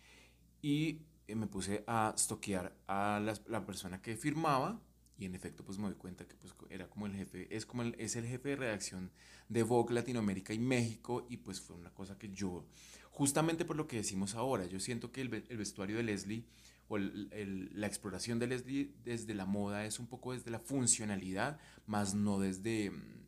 y 0.62 1.02
eh, 1.28 1.36
me 1.36 1.48
puse 1.48 1.84
a 1.86 2.14
stoquear 2.18 2.74
a 2.88 3.20
las- 3.22 3.42
la, 3.48 3.66
persona 3.66 4.02
que 4.02 4.16
firmaba 4.16 4.82
y 5.20 5.26
en 5.26 5.36
efecto 5.36 5.64
pues 5.66 5.78
me 5.78 5.86
doy 5.86 5.96
cuenta 5.96 6.26
que 6.28 6.36
pues 6.36 6.54
era 6.70 6.90
como 6.90 7.06
el 7.06 7.14
jefe, 7.14 7.48
es 7.56 7.66
como 7.66 7.84
el, 7.84 7.94
es 8.00 8.16
el 8.16 8.26
jefe 8.26 8.50
de 8.50 8.56
redacción 8.56 9.12
de 9.50 9.64
Vogue 9.64 9.94
Latinoamérica 9.94 10.54
y 10.54 10.60
México 10.60 11.28
y 11.30 11.38
pues 11.38 11.60
fue 11.60 11.76
una 11.76 11.90
cosa 11.94 12.18
que 12.18 12.30
yo, 12.30 12.66
justamente 13.12 13.66
por 13.66 13.76
lo 13.76 13.86
que 13.88 13.98
decimos 13.98 14.36
ahora, 14.36 14.66
yo 14.66 14.80
siento 14.80 15.12
que 15.12 15.22
el, 15.22 15.46
el 15.50 15.58
vestuario 15.58 15.98
de 15.98 16.04
Leslie 16.04 16.46
o 16.88 16.98
el- 16.98 17.28
el- 17.34 17.70
la 17.74 17.86
exploración 17.88 18.40
de 18.40 18.48
Leslie 18.48 18.94
desde 19.04 19.34
la 19.36 19.46
moda 19.46 19.86
es 19.86 20.00
un 20.00 20.08
poco 20.08 20.32
desde 20.34 20.50
la 20.52 20.60
funcionalidad, 20.60 21.60
más 21.86 22.16
no 22.16 22.40
desde... 22.40 22.90
mm, 22.92 23.26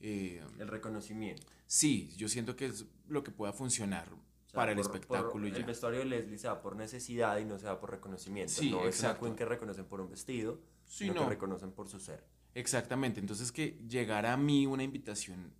eh, 0.00 0.42
El 0.58 0.68
reconocimiento. 0.68 1.46
sí, 1.66 2.10
yo 2.16 2.28
siento 2.28 2.54
que 2.56 2.66
es 2.66 2.84
lo 3.08 3.22
que 3.24 3.30
pueda 3.30 3.52
funcionar 3.52 4.08
O 4.12 4.16
sea, 4.50 4.54
para 4.54 4.72
el 4.72 4.76
por- 4.76 4.86
espectáculo 4.86 5.32
por- 5.32 5.46
y 5.46 5.50
ya. 5.52 5.56
El 5.58 5.64
vestuario 5.64 6.00
de 6.00 6.04
Leslie 6.06 6.38
se 6.38 6.46
da 6.48 6.60
por 6.60 6.76
necesidad 6.76 7.38
y 7.38 7.44
no 7.46 7.58
se 7.58 7.64
da 7.66 7.80
por 7.80 7.90
reconocimiento. 7.90 8.52
Sí, 8.52 8.70
no 8.70 8.78
es 8.86 9.00
una 9.00 9.10
exacto. 9.12 9.34
que 9.36 9.44
reconocen 9.44 9.86
por 9.86 10.00
un 10.00 10.10
vestido, 10.10 10.60
Sí, 10.90 11.04
sino 11.04 11.14
no. 11.14 11.20
que 11.22 11.28
reconocen 11.30 11.70
por 11.72 11.88
su 11.88 12.00
ser. 12.00 12.24
Exactamente, 12.54 13.20
entonces 13.20 13.52
que 13.52 13.78
llegara 13.88 14.32
a 14.32 14.36
mí 14.36 14.66
una 14.66 14.82
invitación 14.82 15.52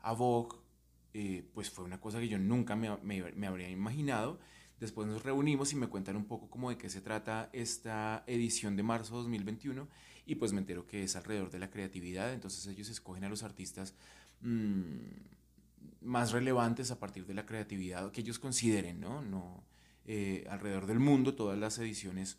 a 0.00 0.12
Vogue, 0.12 0.56
eh, 1.12 1.46
pues 1.52 1.68
fue 1.70 1.84
una 1.84 2.00
cosa 2.00 2.18
que 2.20 2.28
yo 2.28 2.38
nunca 2.38 2.74
me, 2.74 2.96
me- 3.02 3.32
me 3.32 3.46
habría 3.46 3.68
imaginado. 3.68 4.38
Después 4.80 5.06
nos 5.08 5.22
reunimos 5.24 5.72
y 5.72 5.76
me 5.76 5.88
cuentan 5.88 6.16
un 6.16 6.24
poco 6.24 6.48
como 6.48 6.70
de 6.70 6.78
qué 6.78 6.88
se 6.88 7.00
trata 7.02 7.50
esta 7.52 8.24
edición 8.26 8.76
de 8.76 8.82
marzo 8.82 9.16
2021 9.16 9.88
y 10.24 10.36
pues 10.36 10.52
me 10.52 10.60
entero 10.60 10.86
que 10.86 11.02
es 11.02 11.16
alrededor 11.16 11.50
de 11.50 11.58
la 11.58 11.68
creatividad, 11.70 12.32
entonces 12.32 12.66
ellos 12.66 12.88
escogen 12.88 13.24
a 13.24 13.28
los 13.28 13.42
artistas 13.42 13.94
mm, 14.40 15.00
más 16.02 16.32
relevantes 16.32 16.90
a 16.90 16.98
partir 16.98 17.26
de 17.26 17.34
la 17.34 17.44
creatividad 17.44 18.10
que 18.12 18.20
ellos 18.20 18.38
consideren, 18.38 19.00
¿no? 19.00 19.20
no 19.22 19.64
eh, 20.06 20.46
alrededor 20.48 20.86
del 20.86 21.00
mundo 21.00 21.34
todas 21.34 21.58
las 21.58 21.78
ediciones 21.78 22.38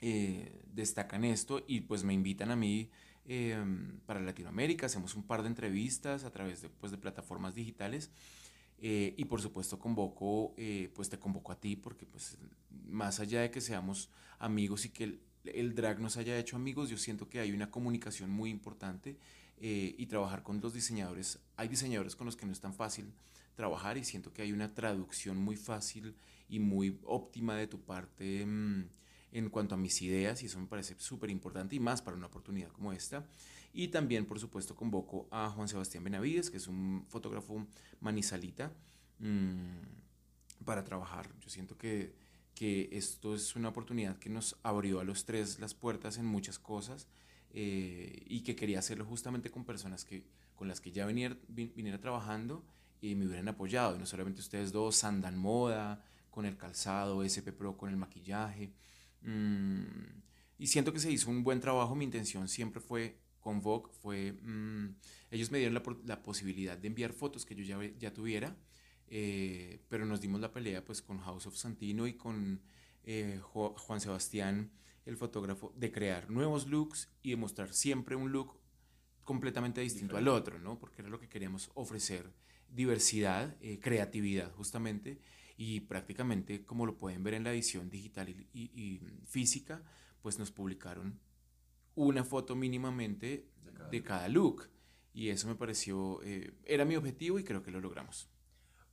eh, 0.00 0.62
destacan 0.72 1.24
esto 1.24 1.64
y 1.66 1.82
pues 1.82 2.04
me 2.04 2.14
invitan 2.14 2.50
a 2.50 2.56
mí 2.56 2.90
eh, 3.26 3.56
para 4.06 4.20
Latinoamérica, 4.20 4.86
hacemos 4.86 5.14
un 5.14 5.24
par 5.24 5.42
de 5.42 5.48
entrevistas 5.48 6.24
a 6.24 6.30
través 6.30 6.62
de, 6.62 6.68
pues, 6.68 6.92
de 6.92 6.98
plataformas 6.98 7.54
digitales 7.54 8.10
eh, 8.78 9.14
y 9.16 9.24
por 9.24 9.40
supuesto 9.40 9.78
convoco, 9.78 10.54
eh, 10.56 10.90
pues 10.94 11.08
te 11.08 11.18
convoco 11.18 11.52
a 11.52 11.60
ti 11.60 11.76
porque 11.76 12.04
pues 12.04 12.36
más 12.88 13.20
allá 13.20 13.40
de 13.40 13.50
que 13.50 13.60
seamos 13.60 14.10
amigos 14.38 14.84
y 14.84 14.90
que 14.90 15.04
el, 15.04 15.20
el 15.44 15.74
drag 15.74 16.00
nos 16.00 16.16
haya 16.18 16.38
hecho 16.38 16.56
amigos, 16.56 16.90
yo 16.90 16.98
siento 16.98 17.28
que 17.28 17.40
hay 17.40 17.52
una 17.52 17.70
comunicación 17.70 18.30
muy 18.30 18.50
importante 18.50 19.16
eh, 19.58 19.94
y 19.96 20.06
trabajar 20.06 20.42
con 20.42 20.60
los 20.60 20.74
diseñadores, 20.74 21.40
hay 21.56 21.68
diseñadores 21.68 22.16
con 22.16 22.26
los 22.26 22.36
que 22.36 22.44
no 22.44 22.52
es 22.52 22.60
tan 22.60 22.74
fácil 22.74 23.12
trabajar 23.54 23.96
y 23.96 24.04
siento 24.04 24.34
que 24.34 24.42
hay 24.42 24.52
una 24.52 24.74
traducción 24.74 25.38
muy 25.38 25.56
fácil 25.56 26.14
y 26.48 26.58
muy 26.58 27.00
óptima 27.04 27.56
de 27.56 27.66
tu 27.66 27.80
parte 27.80 28.44
mm, 28.44 28.88
en 29.38 29.50
cuanto 29.50 29.74
a 29.74 29.78
mis 29.78 30.00
ideas 30.02 30.42
y 30.42 30.46
eso 30.46 30.58
me 30.58 30.66
parece 30.66 30.94
súper 30.98 31.30
importante 31.30 31.76
y 31.76 31.80
más 31.80 32.02
para 32.02 32.16
una 32.16 32.26
oportunidad 32.26 32.70
como 32.72 32.92
esta. 32.92 33.26
Y 33.72 33.88
también, 33.88 34.24
por 34.26 34.38
supuesto, 34.40 34.74
convoco 34.74 35.28
a 35.30 35.50
Juan 35.50 35.68
Sebastián 35.68 36.04
Benavides, 36.04 36.50
que 36.50 36.56
es 36.56 36.66
un 36.66 37.04
fotógrafo 37.08 37.66
manizalita, 38.00 38.72
mm, 39.18 40.64
para 40.64 40.84
trabajar. 40.84 41.28
Yo 41.40 41.50
siento 41.50 41.76
que, 41.76 42.14
que 42.54 42.88
esto 42.92 43.34
es 43.34 43.54
una 43.56 43.68
oportunidad 43.68 44.18
que 44.18 44.30
nos 44.30 44.56
abrió 44.62 45.00
a 45.00 45.04
los 45.04 45.24
tres 45.24 45.58
las 45.60 45.74
puertas 45.74 46.16
en 46.18 46.26
muchas 46.26 46.58
cosas 46.58 47.06
eh, 47.50 48.24
y 48.26 48.40
que 48.42 48.56
quería 48.56 48.78
hacerlo 48.78 49.04
justamente 49.04 49.50
con 49.50 49.64
personas 49.64 50.04
que, 50.04 50.24
con 50.54 50.68
las 50.68 50.80
que 50.80 50.92
ya 50.92 51.06
venía, 51.06 51.30
vin- 51.48 51.72
viniera 51.74 52.00
trabajando 52.00 52.64
y 53.00 53.14
me 53.14 53.26
hubieran 53.26 53.48
apoyado. 53.48 53.96
Y 53.96 53.98
no 53.98 54.06
solamente 54.06 54.40
ustedes 54.40 54.72
dos, 54.72 54.96
Sandan 54.96 55.36
Moda, 55.36 56.02
con 56.30 56.46
el 56.46 56.56
calzado, 56.56 57.22
SP 57.24 57.52
Pro 57.52 57.76
con 57.76 57.90
el 57.90 57.96
maquillaje. 57.96 58.72
Mm, 59.22 59.84
y 60.58 60.66
siento 60.68 60.92
que 60.92 61.00
se 61.00 61.10
hizo 61.10 61.30
un 61.30 61.44
buen 61.44 61.60
trabajo. 61.60 61.94
Mi 61.94 62.04
intención 62.04 62.48
siempre 62.48 62.80
fue 62.80 63.18
con 63.40 63.60
Vogue, 63.60 63.90
fue, 64.00 64.32
mm, 64.32 64.96
ellos 65.30 65.50
me 65.50 65.58
dieron 65.58 65.74
la, 65.74 65.82
la 66.04 66.22
posibilidad 66.22 66.76
de 66.78 66.88
enviar 66.88 67.12
fotos 67.12 67.44
que 67.46 67.54
yo 67.54 67.62
ya, 67.64 67.78
ya 67.98 68.12
tuviera, 68.12 68.56
eh, 69.08 69.80
pero 69.88 70.04
nos 70.06 70.20
dimos 70.20 70.40
la 70.40 70.52
pelea 70.52 70.84
pues 70.84 71.00
con 71.02 71.18
House 71.20 71.46
of 71.46 71.56
Santino 71.56 72.06
y 72.06 72.14
con 72.14 72.60
eh, 73.04 73.38
Jo- 73.42 73.74
Juan 73.78 74.00
Sebastián, 74.00 74.72
el 75.04 75.16
fotógrafo, 75.16 75.72
de 75.76 75.92
crear 75.92 76.28
nuevos 76.30 76.66
looks 76.66 77.08
y 77.22 77.30
de 77.30 77.36
mostrar 77.36 77.72
siempre 77.72 78.16
un 78.16 78.32
look 78.32 78.58
completamente 79.24 79.80
distinto 79.80 80.16
al 80.16 80.28
otro, 80.28 80.58
¿no? 80.58 80.78
Porque 80.78 81.02
era 81.02 81.10
lo 81.10 81.18
que 81.20 81.28
queríamos 81.28 81.70
ofrecer, 81.74 82.32
diversidad, 82.68 83.56
eh, 83.60 83.78
creatividad 83.80 84.52
justamente, 84.52 85.20
y 85.56 85.80
prácticamente 85.80 86.64
como 86.64 86.86
lo 86.86 86.96
pueden 86.98 87.22
ver 87.24 87.34
en 87.34 87.44
la 87.44 87.52
edición 87.52 87.88
digital 87.90 88.28
y, 88.28 88.48
y- 88.52 88.70
y 88.74 89.00
física, 89.26 89.82
pues 90.22 90.38
nos 90.38 90.50
publicaron 90.50 91.18
una 91.94 92.24
foto 92.24 92.54
mínimamente 92.54 93.48
De 93.64 93.72
cada 93.72 93.88
de 93.90 94.02
cada 94.02 94.28
look. 94.28 94.68
Y 95.14 95.30
eso 95.30 95.48
me 95.48 95.54
pareció, 95.54 96.20
eh, 96.24 96.52
era 96.64 96.84
mi 96.84 96.94
objetivo 96.96 97.38
y 97.38 97.44
creo 97.44 97.62
que 97.62 97.70
lo 97.70 97.80
logramos. 97.80 98.28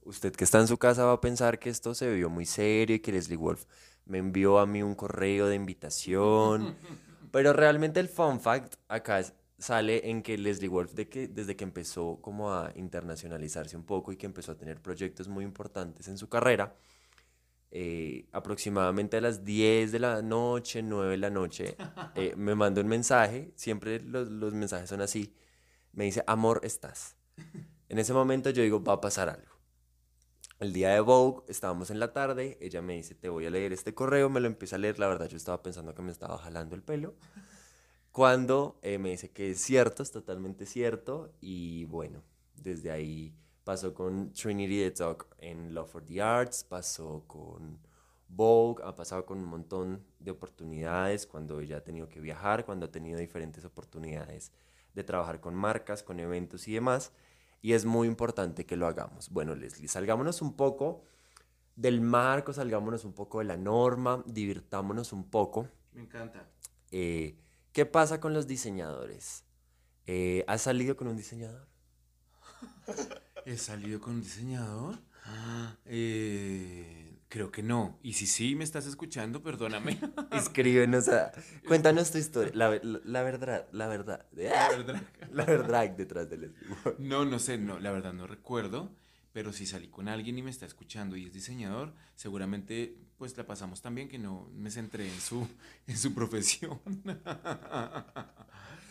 Usted 0.03 0.34
que 0.34 0.43
está 0.46 0.60
en 0.60 0.67
su 0.67 0.77
casa 0.77 1.03
va 1.05 1.13
a 1.13 1.22
pensar 1.22 1.60
que 1.60 1.70
esto 1.70 1.93
se 1.93 2.13
vio 2.13 2.29
muy 2.29 2.46
serio 2.46 2.96
y 2.96 3.00
que 3.00 3.12
Leslie 3.12 3.38
Wolf 3.38 3.65
me 4.05 4.17
envió 4.20 4.60
a 4.60 4.65
mí 4.65 4.82
un 4.84 4.96
correo 4.96 5.48
de 5.48 5.55
invitación. 5.55 6.75
Pero 7.32 7.51
realmente 7.53 8.00
el 8.00 8.08
fun 8.10 8.39
fact 8.39 8.75
acá 8.88 9.20
es- 9.20 9.34
sale 9.63 10.10
en 10.10 10.22
que 10.22 10.38
Leslie 10.38 10.67
Wolf, 10.67 10.93
de 10.93 11.08
que, 11.08 11.27
desde 11.27 11.55
que 11.55 11.63
empezó 11.63 12.20
como 12.22 12.53
a 12.53 12.72
internacionalizarse 12.75 13.77
un 13.77 13.86
poco 13.86 14.12
y 14.12 14.17
que 14.17 14.25
empezó 14.25 14.51
a 14.51 14.58
tener 14.58 14.82
proyectos 14.82 15.27
muy 15.27 15.46
importantes 15.46 16.08
en 16.08 16.17
su 16.17 16.27
carrera, 16.27 16.75
eh, 17.72 18.27
aproximadamente 18.34 19.17
a 19.17 19.22
las 19.22 19.43
10 19.43 19.91
de 19.91 20.00
la 20.00 20.22
noche, 20.22 20.84
9 20.84 21.12
de 21.12 21.17
la 21.17 21.29
noche, 21.29 21.75
eh, 22.15 22.34
me 22.36 22.55
manda 22.55 22.82
un 22.82 22.88
mensaje, 22.88 23.53
siempre 23.55 24.01
los, 24.01 24.29
los 24.29 24.53
mensajes 24.53 24.89
son 24.89 25.01
así, 25.01 25.34
me 25.93 26.03
dice, 26.03 26.24
amor, 26.27 26.60
estás. 26.63 27.15
En 27.88 28.00
ese 28.00 28.13
momento 28.13 28.50
yo 28.50 28.63
digo, 28.63 28.84
va 28.84 28.93
a 28.93 29.01
pasar 29.01 29.29
algo. 29.29 29.53
El 30.60 30.74
día 30.74 30.89
de 30.89 31.00
Vogue, 31.00 31.43
estábamos 31.48 31.89
en 31.89 32.00
la 32.00 32.13
tarde, 32.13 32.58
ella 32.62 32.82
me 32.82 32.96
dice, 32.96 33.15
te 33.15 33.29
voy 33.29 33.46
a 33.46 33.50
leer 33.50 33.72
este 33.74 33.93
correo, 33.93 34.29
me 34.29 34.39
lo 34.39 34.48
empieza 34.48 34.75
a 34.75 34.79
leer, 34.79 35.00
la 35.00 35.08
verdad 35.08 35.27
yo 35.27 35.38
estaba 35.38 35.63
pensando 35.63 35.96
que 35.96 36.01
me 36.01 36.12
estaba 36.12 36.38
jalando 36.38 36.75
el 36.75 36.84
pelo. 36.84 37.15
Cuando 38.13 38.77
eh, 38.84 39.00
me 39.00 39.10
dice 39.10 39.32
que 39.32 39.50
es 39.50 39.60
cierto, 39.60 40.03
es 40.03 40.12
totalmente 40.12 40.67
cierto, 40.67 41.34
y 41.41 41.86
bueno, 41.86 42.22
desde 42.53 42.91
ahí 42.91 43.34
pasó 43.63 43.96
con 43.96 44.32
Trinity 44.34 44.82
the 44.84 44.91
Talk 44.91 45.36
en 45.39 45.74
Love 45.74 45.89
for 45.89 46.05
the 46.05 46.22
Arts, 46.22 46.63
pasó 46.63 47.24
con 47.25 47.79
Vogue, 48.27 48.84
ha 48.86 48.93
pasado 48.96 49.25
con 49.25 49.39
un 49.39 49.46
montón 49.46 50.05
de 50.20 50.29
oportunidades, 50.29 51.25
cuando 51.25 51.60
ella 51.60 51.77
ha 51.77 51.84
tenido 51.84 52.08
que 52.08 52.22
viajar, 52.22 52.67
cuando 52.67 52.86
ha 52.86 52.91
tenido 52.91 53.17
diferentes 53.17 53.65
oportunidades 53.65 54.51
de 54.93 55.03
trabajar 55.03 55.39
con 55.39 55.55
marcas, 55.55 56.03
con 56.03 56.20
eventos 56.20 56.67
y 56.67 56.74
demás, 56.74 57.13
y 57.63 57.74
es 57.74 57.84
muy 57.84 58.08
importante 58.08 58.67
que 58.67 58.75
lo 58.75 58.86
hagamos. 58.86 59.32
Bueno, 59.32 59.55
Leslie, 59.55 59.88
salgámonos 59.88 60.43
un 60.43 60.55
poco 60.55 61.03
del 61.75 62.00
marco, 62.00 62.53
salgámonos 62.53 63.05
un 63.05 63.13
poco 63.13 63.39
de 63.39 63.46
la 63.46 63.58
norma, 63.58 64.24
divirtámonos 64.27 65.13
un 65.13 65.32
poco. 65.32 65.67
Me 65.93 66.03
encanta. 66.03 66.48
Eh, 66.91 67.39
¿Qué 67.74 67.86
pasa 67.86 68.20
con 68.20 68.34
los 68.34 68.48
diseñadores? 68.48 69.44
Eh, 70.06 70.46
¿Has 70.48 70.62
salido 70.63 70.96
con 70.96 71.08
un 71.08 71.18
diseñador? 71.18 71.68
¿He 73.46 73.58
salido 73.58 74.00
con 74.00 74.15
un 74.15 74.22
diseñador? 74.22 75.00
Ah, 75.25 75.75
eh, 75.86 77.20
creo 77.30 77.51
que 77.51 77.63
no. 77.63 78.00
Y 78.03 78.13
si 78.13 78.27
sí 78.27 78.56
me 78.56 78.63
estás 78.63 78.86
escuchando, 78.86 79.42
perdóname. 79.42 80.00
Escríbenos 80.32 81.10
a... 81.10 81.32
Cuéntanos 81.68 82.12
tu 82.12 82.18
historia. 82.20 82.51
La, 82.53 82.70
la- 82.84 83.01
la 83.03 83.24
verdad, 83.24 83.68
la 83.72 83.88
verdad. 83.88 84.25
La 84.34 84.70
verdad. 84.70 85.01
La 85.32 85.46
verdad 85.46 85.89
detrás 85.89 86.30
de 86.30 86.38
Leslie. 86.38 86.68
Wolf. 86.84 87.00
No, 87.00 87.25
no 87.25 87.39
sé, 87.39 87.58
no, 87.58 87.80
la 87.80 87.92
verdad 87.92 88.13
no 88.13 88.27
recuerdo, 88.27 88.92
pero 89.34 89.52
si 89.52 89.66
salí 89.66 89.88
con 89.88 90.08
alguien 90.08 90.38
y 90.38 90.44
me 90.44 90.52
está 90.52 90.68
escuchando 90.68 91.18
y 91.18 91.25
es 91.25 91.34
diseñador, 91.34 91.94
seguramente 92.16 92.96
pues 93.18 93.36
la 93.36 93.46
pasamos 93.46 93.82
tan 93.82 93.96
bien 93.96 94.08
que 94.08 94.20
no 94.20 94.48
me 94.54 94.70
centré 94.70 95.12
en 95.12 95.20
su, 95.20 95.48
en 95.88 95.98
su 95.98 96.13
profesión. 96.13 96.80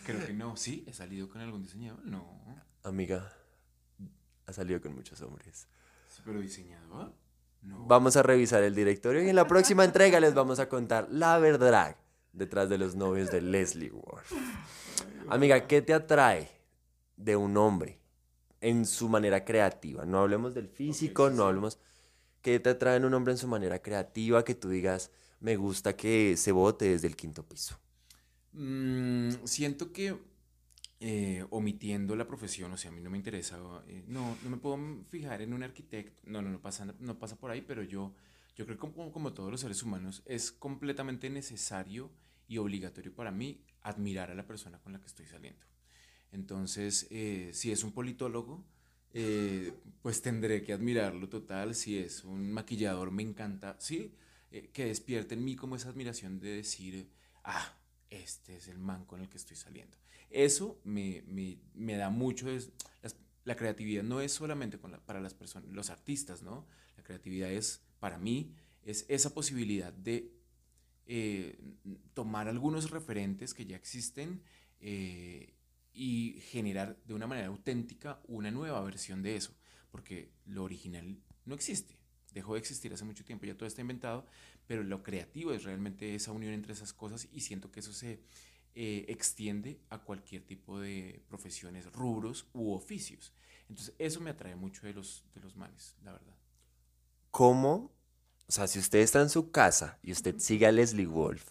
Creo 0.05 0.25
que 0.25 0.33
no, 0.33 0.57
sí, 0.57 0.83
he 0.85 0.93
salido 0.93 1.29
con 1.29 1.39
algún 1.39 1.63
diseñador, 1.63 2.05
no. 2.05 2.43
Amiga, 2.83 3.31
has 4.45 4.57
salido 4.57 4.81
con 4.81 4.93
muchos 4.93 5.21
hombres. 5.21 5.67
¿Pero 6.25 6.41
diseñador? 6.41 7.13
No. 7.61 7.85
Vamos 7.85 8.17
a 8.17 8.23
revisar 8.23 8.63
el 8.63 8.75
directorio 8.75 9.23
y 9.23 9.29
en 9.29 9.37
la 9.37 9.47
próxima 9.47 9.85
entrega 9.85 10.19
les 10.19 10.33
vamos 10.33 10.59
a 10.59 10.67
contar 10.67 11.07
la 11.09 11.37
verdad 11.39 11.95
detrás 12.33 12.67
de 12.67 12.77
los 12.77 12.95
novios 12.95 13.31
de 13.31 13.41
Leslie 13.41 13.91
Ward. 13.91 14.25
Amiga, 15.29 15.65
¿qué 15.67 15.81
te 15.81 15.93
atrae 15.93 16.51
de 17.15 17.37
un 17.37 17.55
hombre 17.55 18.02
en 18.63 18.85
su 18.85 19.09
manera 19.09 19.43
creativa? 19.43 20.05
No 20.05 20.19
hablemos 20.19 20.53
del 20.53 20.69
físico, 20.69 21.29
no 21.29 21.43
hablemos... 21.43 21.77
¿Qué 22.41 22.59
te 22.59 22.71
atrae 22.71 22.97
en 22.97 23.05
un 23.05 23.13
hombre 23.13 23.33
en 23.33 23.37
su 23.37 23.47
manera 23.47 23.81
creativa 23.81 24.43
que 24.43 24.53
tú 24.53 24.69
digas, 24.69 25.11
me 25.39 25.55
gusta 25.55 25.95
que 25.95 26.35
se 26.35 26.51
vote 26.51 26.85
desde 26.89 27.07
el 27.07 27.15
quinto 27.15 27.47
piso? 27.47 27.79
Mm, 28.51 29.31
siento 29.45 29.93
que 29.93 30.17
eh, 30.99 31.45
omitiendo 31.51 32.15
la 32.17 32.27
profesión, 32.27 32.71
o 32.73 32.77
sea, 32.77 32.91
a 32.91 32.93
mí 32.93 33.01
no 33.01 33.09
me 33.09 33.17
interesa, 33.17 33.57
eh, 33.87 34.03
no, 34.07 34.37
no 34.43 34.49
me 34.49 34.57
puedo 34.57 34.77
fijar 35.09 35.41
en 35.41 35.53
un 35.53 35.63
arquitecto, 35.63 36.21
no, 36.25 36.41
no, 36.41 36.49
no 36.49 36.61
pasa, 36.61 36.85
no 36.99 37.17
pasa 37.17 37.37
por 37.37 37.51
ahí, 37.51 37.61
pero 37.61 37.81
yo, 37.83 38.13
yo 38.55 38.65
creo 38.65 38.77
que 38.77 38.91
como, 38.91 39.11
como 39.11 39.33
todos 39.33 39.49
los 39.49 39.61
seres 39.61 39.81
humanos 39.81 40.21
es 40.25 40.51
completamente 40.51 41.29
necesario 41.29 42.11
y 42.47 42.57
obligatorio 42.57 43.13
para 43.13 43.31
mí 43.31 43.63
admirar 43.81 44.31
a 44.31 44.35
la 44.35 44.45
persona 44.45 44.79
con 44.79 44.91
la 44.93 44.99
que 44.99 45.07
estoy 45.07 45.25
saliendo. 45.25 45.65
Entonces, 46.33 47.07
eh, 47.09 47.51
si 47.53 47.71
es 47.71 47.83
un 47.83 47.91
politólogo, 47.93 48.65
pues 50.01 50.21
tendré 50.21 50.63
que 50.63 50.73
admirarlo 50.73 51.29
total. 51.29 51.75
Si 51.75 51.97
es 51.97 52.23
un 52.23 52.51
maquillador, 52.51 53.11
me 53.11 53.23
encanta, 53.23 53.77
sí, 53.79 54.15
que 54.73 54.85
despierte 54.85 55.35
en 55.35 55.45
mí 55.45 55.55
como 55.55 55.75
esa 55.75 55.89
admiración 55.89 56.39
de 56.39 56.57
decir, 56.57 57.09
ah, 57.43 57.77
este 58.09 58.57
es 58.57 58.67
el 58.67 58.79
man 58.79 59.05
con 59.05 59.21
el 59.21 59.29
que 59.29 59.37
estoy 59.37 59.55
saliendo. 59.55 59.97
Eso 60.29 60.79
me, 60.83 61.23
da 61.75 62.09
mucho. 62.09 62.49
Es, 62.49 62.71
la 63.45 63.55
creatividad 63.55 64.03
no 64.03 64.21
es 64.21 64.31
solamente 64.31 64.77
para 64.77 65.19
las 65.19 65.33
personas, 65.33 65.69
los 65.71 65.89
artistas, 65.89 66.41
¿no? 66.41 66.65
La 66.97 67.03
creatividad 67.03 67.51
es, 67.51 67.81
para 67.99 68.17
mí, 68.17 68.55
es 68.83 69.05
esa 69.09 69.33
posibilidad 69.33 69.91
de 69.91 70.31
eh, 71.05 71.57
tomar 72.13 72.47
algunos 72.47 72.89
referentes 72.89 73.53
que 73.53 73.65
ya 73.65 73.75
existen 73.75 74.41
eh, 74.79 75.53
y 75.93 76.41
generar 76.49 76.97
de 77.05 77.13
una 77.13 77.27
manera 77.27 77.47
auténtica 77.47 78.19
una 78.27 78.51
nueva 78.51 78.81
versión 78.81 79.21
de 79.21 79.35
eso, 79.35 79.53
porque 79.91 80.31
lo 80.45 80.63
original 80.63 81.17
no 81.45 81.55
existe, 81.55 81.97
dejó 82.33 82.53
de 82.53 82.59
existir 82.59 82.91
hace 82.93 83.05
mucho 83.05 83.23
tiempo, 83.23 83.45
ya 83.45 83.55
todo 83.55 83.67
está 83.67 83.81
inventado, 83.81 84.25
pero 84.65 84.83
lo 84.83 85.03
creativo 85.03 85.53
es 85.53 85.63
realmente 85.63 86.15
esa 86.15 86.31
unión 86.31 86.53
entre 86.53 86.73
esas 86.73 86.93
cosas 86.93 87.27
y 87.31 87.41
siento 87.41 87.71
que 87.71 87.81
eso 87.81 87.93
se 87.93 88.19
eh, 88.75 89.05
extiende 89.07 89.79
a 89.89 89.99
cualquier 89.99 90.43
tipo 90.43 90.79
de 90.79 91.21
profesiones, 91.27 91.91
rubros 91.91 92.47
u 92.53 92.73
oficios. 92.73 93.33
Entonces, 93.69 93.93
eso 93.99 94.19
me 94.19 94.31
atrae 94.31 94.55
mucho 94.55 94.85
de 94.87 94.93
los, 94.93 95.23
de 95.33 95.41
los 95.41 95.55
manes, 95.55 95.95
la 96.03 96.11
verdad. 96.13 96.35
¿Cómo? 97.29 97.91
O 98.47 98.51
sea, 98.51 98.67
si 98.67 98.79
usted 98.79 98.99
está 98.99 99.21
en 99.21 99.29
su 99.29 99.51
casa 99.51 99.99
y 100.01 100.11
usted 100.11 100.39
sigue 100.39 100.65
a 100.65 100.71
Leslie 100.71 101.05
Wolf 101.05 101.49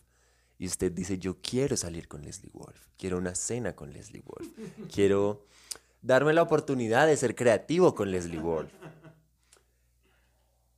y 0.62 0.66
usted 0.66 0.92
dice, 0.92 1.18
yo 1.18 1.38
quiero 1.42 1.76
salir 1.76 2.06
con 2.06 2.22
Leslie 2.22 2.52
Wolf, 2.52 2.86
quiero 2.96 3.18
una 3.18 3.34
cena 3.34 3.74
con 3.74 3.92
Leslie 3.92 4.22
Wolf, 4.24 4.48
quiero 4.94 5.44
darme 6.02 6.32
la 6.32 6.42
oportunidad 6.42 7.08
de 7.08 7.16
ser 7.16 7.34
creativo 7.34 7.96
con 7.96 8.12
Leslie 8.12 8.38
Wolf. 8.38 8.72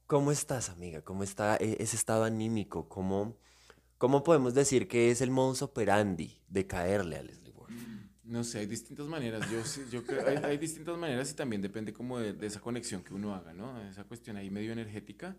¿Cómo 0.07 0.33
estás, 0.33 0.71
amiga? 0.71 1.03
¿Cómo 1.03 1.23
está 1.23 1.57
e-, 1.57 1.77
ese 1.81 1.97
estado 1.97 2.25
anímico? 2.25 2.89
¿Cómo, 2.89 3.37
¿Cómo 3.99 4.25
podemos 4.25 4.55
decir 4.55 4.89
que 4.89 5.11
es 5.11 5.21
el 5.21 5.31
modus 5.31 5.61
operandi 5.61 6.41
de 6.49 6.67
caerle 6.67 7.17
a 7.17 7.23
Leslie 7.23 7.53
Wolf? 7.53 7.75
No 8.23 8.43
sé, 8.43 8.61
hay 8.61 8.67
distintas 8.67 9.07
maneras. 9.07 9.51
Yo, 9.51 9.61
yo 9.91 10.03
creo, 10.03 10.47
hay, 10.47 10.57
distintas 10.57 10.97
maneras 10.97 11.31
y 11.31 11.35
también 11.35 11.61
depende 11.61 11.93
como 11.93 12.19
de, 12.19 12.47
esa 12.47 12.63
conexión 12.63 13.05
que 13.05 13.13
uno 13.13 13.35
haga, 13.35 13.53
¿no? 13.53 13.83
Esa 13.83 14.05
cuestión 14.05 14.39
ahí 14.39 14.49
medio 14.49 14.73
energética. 14.73 15.37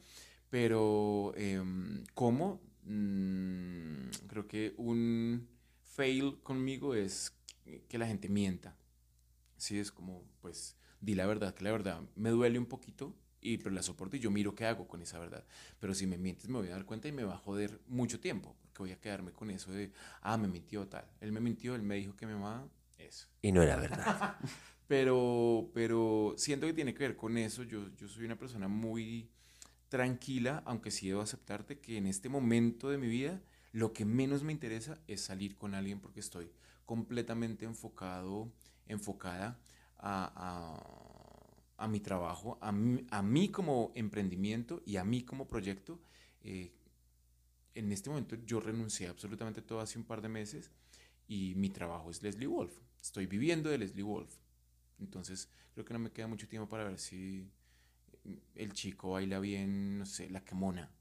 Pero, 0.51 1.33
em, 1.35 2.03
¿cómo? 2.13 2.61
Mm, 2.85 4.09
creo 4.27 4.47
que 4.47 4.73
un 4.77 5.47
fail 5.83 6.39
conmigo 6.43 6.95
es 6.95 7.33
que 7.87 7.97
la 7.97 8.07
gente 8.07 8.29
mienta. 8.29 8.75
Sí, 9.57 9.79
es 9.79 9.91
como, 9.91 10.23
pues, 10.41 10.77
di 11.01 11.15
la 11.15 11.25
verdad, 11.25 11.53
que 11.53 11.63
la 11.63 11.71
verdad 11.71 12.01
me 12.15 12.29
duele 12.29 12.59
un 12.59 12.65
poquito, 12.65 13.15
y 13.41 13.57
pero 13.57 13.71
la 13.71 13.83
soporto 13.83 14.15
y 14.17 14.19
yo 14.19 14.31
miro 14.31 14.55
qué 14.55 14.65
hago 14.65 14.87
con 14.87 15.01
esa 15.01 15.19
verdad. 15.19 15.45
Pero 15.79 15.93
si 15.93 16.07
me 16.07 16.17
mientes 16.17 16.49
me 16.49 16.57
voy 16.57 16.67
a 16.67 16.71
dar 16.71 16.85
cuenta 16.85 17.07
y 17.07 17.11
me 17.11 17.23
va 17.23 17.35
a 17.35 17.37
joder 17.37 17.79
mucho 17.87 18.19
tiempo, 18.19 18.55
porque 18.61 18.79
voy 18.79 18.91
a 18.91 18.99
quedarme 18.99 19.31
con 19.31 19.49
eso 19.51 19.71
de, 19.71 19.91
ah, 20.21 20.37
me 20.37 20.47
mintió 20.47 20.87
tal. 20.87 21.05
Él 21.21 21.31
me 21.31 21.39
mintió, 21.39 21.75
él 21.75 21.83
me 21.83 21.95
dijo 21.95 22.15
que 22.15 22.25
me 22.25 22.33
amaba, 22.33 22.67
eso. 22.97 23.27
Y 23.41 23.51
no 23.51 23.61
era 23.61 23.75
verdad. 23.75 24.37
pero, 24.87 25.69
pero 25.73 26.33
siento 26.37 26.65
que 26.67 26.73
tiene 26.73 26.93
que 26.93 27.03
ver 27.07 27.15
con 27.15 27.37
eso. 27.37 27.63
Yo, 27.63 27.93
yo 27.95 28.07
soy 28.07 28.25
una 28.25 28.37
persona 28.37 28.67
muy 28.67 29.29
tranquila, 29.89 30.63
aunque 30.65 30.91
sí 30.91 31.07
debo 31.07 31.21
aceptarte 31.21 31.79
que 31.79 31.97
en 31.97 32.07
este 32.07 32.29
momento 32.29 32.89
de 32.89 32.97
mi 32.97 33.07
vida 33.07 33.41
lo 33.71 33.93
que 33.93 34.05
menos 34.05 34.43
me 34.43 34.51
interesa 34.51 34.99
es 35.07 35.21
salir 35.21 35.57
con 35.57 35.75
alguien 35.75 35.99
porque 35.99 36.19
estoy 36.19 36.51
completamente 36.85 37.65
enfocado, 37.65 38.51
enfocada 38.87 39.59
a 39.97 41.15
a 41.77 41.87
mi 41.87 41.99
trabajo, 41.99 42.57
a 42.61 42.71
mí, 42.71 43.49
como 43.49 43.91
emprendimiento 43.95 44.81
y 44.85 44.97
a 44.97 45.03
mí 45.03 45.23
como 45.23 45.47
proyecto. 45.47 45.99
Eh, 46.41 46.73
en 47.73 47.91
este 47.91 48.09
momento 48.09 48.37
yo 48.45 48.61
renuncié 48.61 49.09
absolutamente 49.09 49.61
todo 49.61 49.81
hace 49.81 49.97
un 49.97 50.05
par 50.05 50.21
de 50.21 50.29
meses 50.29 50.71
y 51.27 51.53
mi 51.55 51.69
trabajo 51.69 52.09
es 52.09 52.23
Leslie 52.23 52.47
Wolf. 52.47 52.79
Estoy 53.01 53.25
viviendo 53.25 53.69
de 53.69 53.77
Leslie 53.77 54.03
Wolf. 54.03 54.33
Entonces 54.99 55.49
creo 55.73 55.85
que 55.85 55.93
no 55.93 55.99
me 55.99 56.11
queda 56.11 56.27
mucho 56.27 56.47
tiempo 56.47 56.69
para 56.69 56.85
ver 56.85 56.97
si 56.97 57.49
el 58.55 58.73
chico 58.73 59.11
baila 59.11 59.39
bien, 59.39 59.99
no 59.99 60.05
sé, 60.05 60.29
la 60.29 60.43
quemona. 60.43 60.91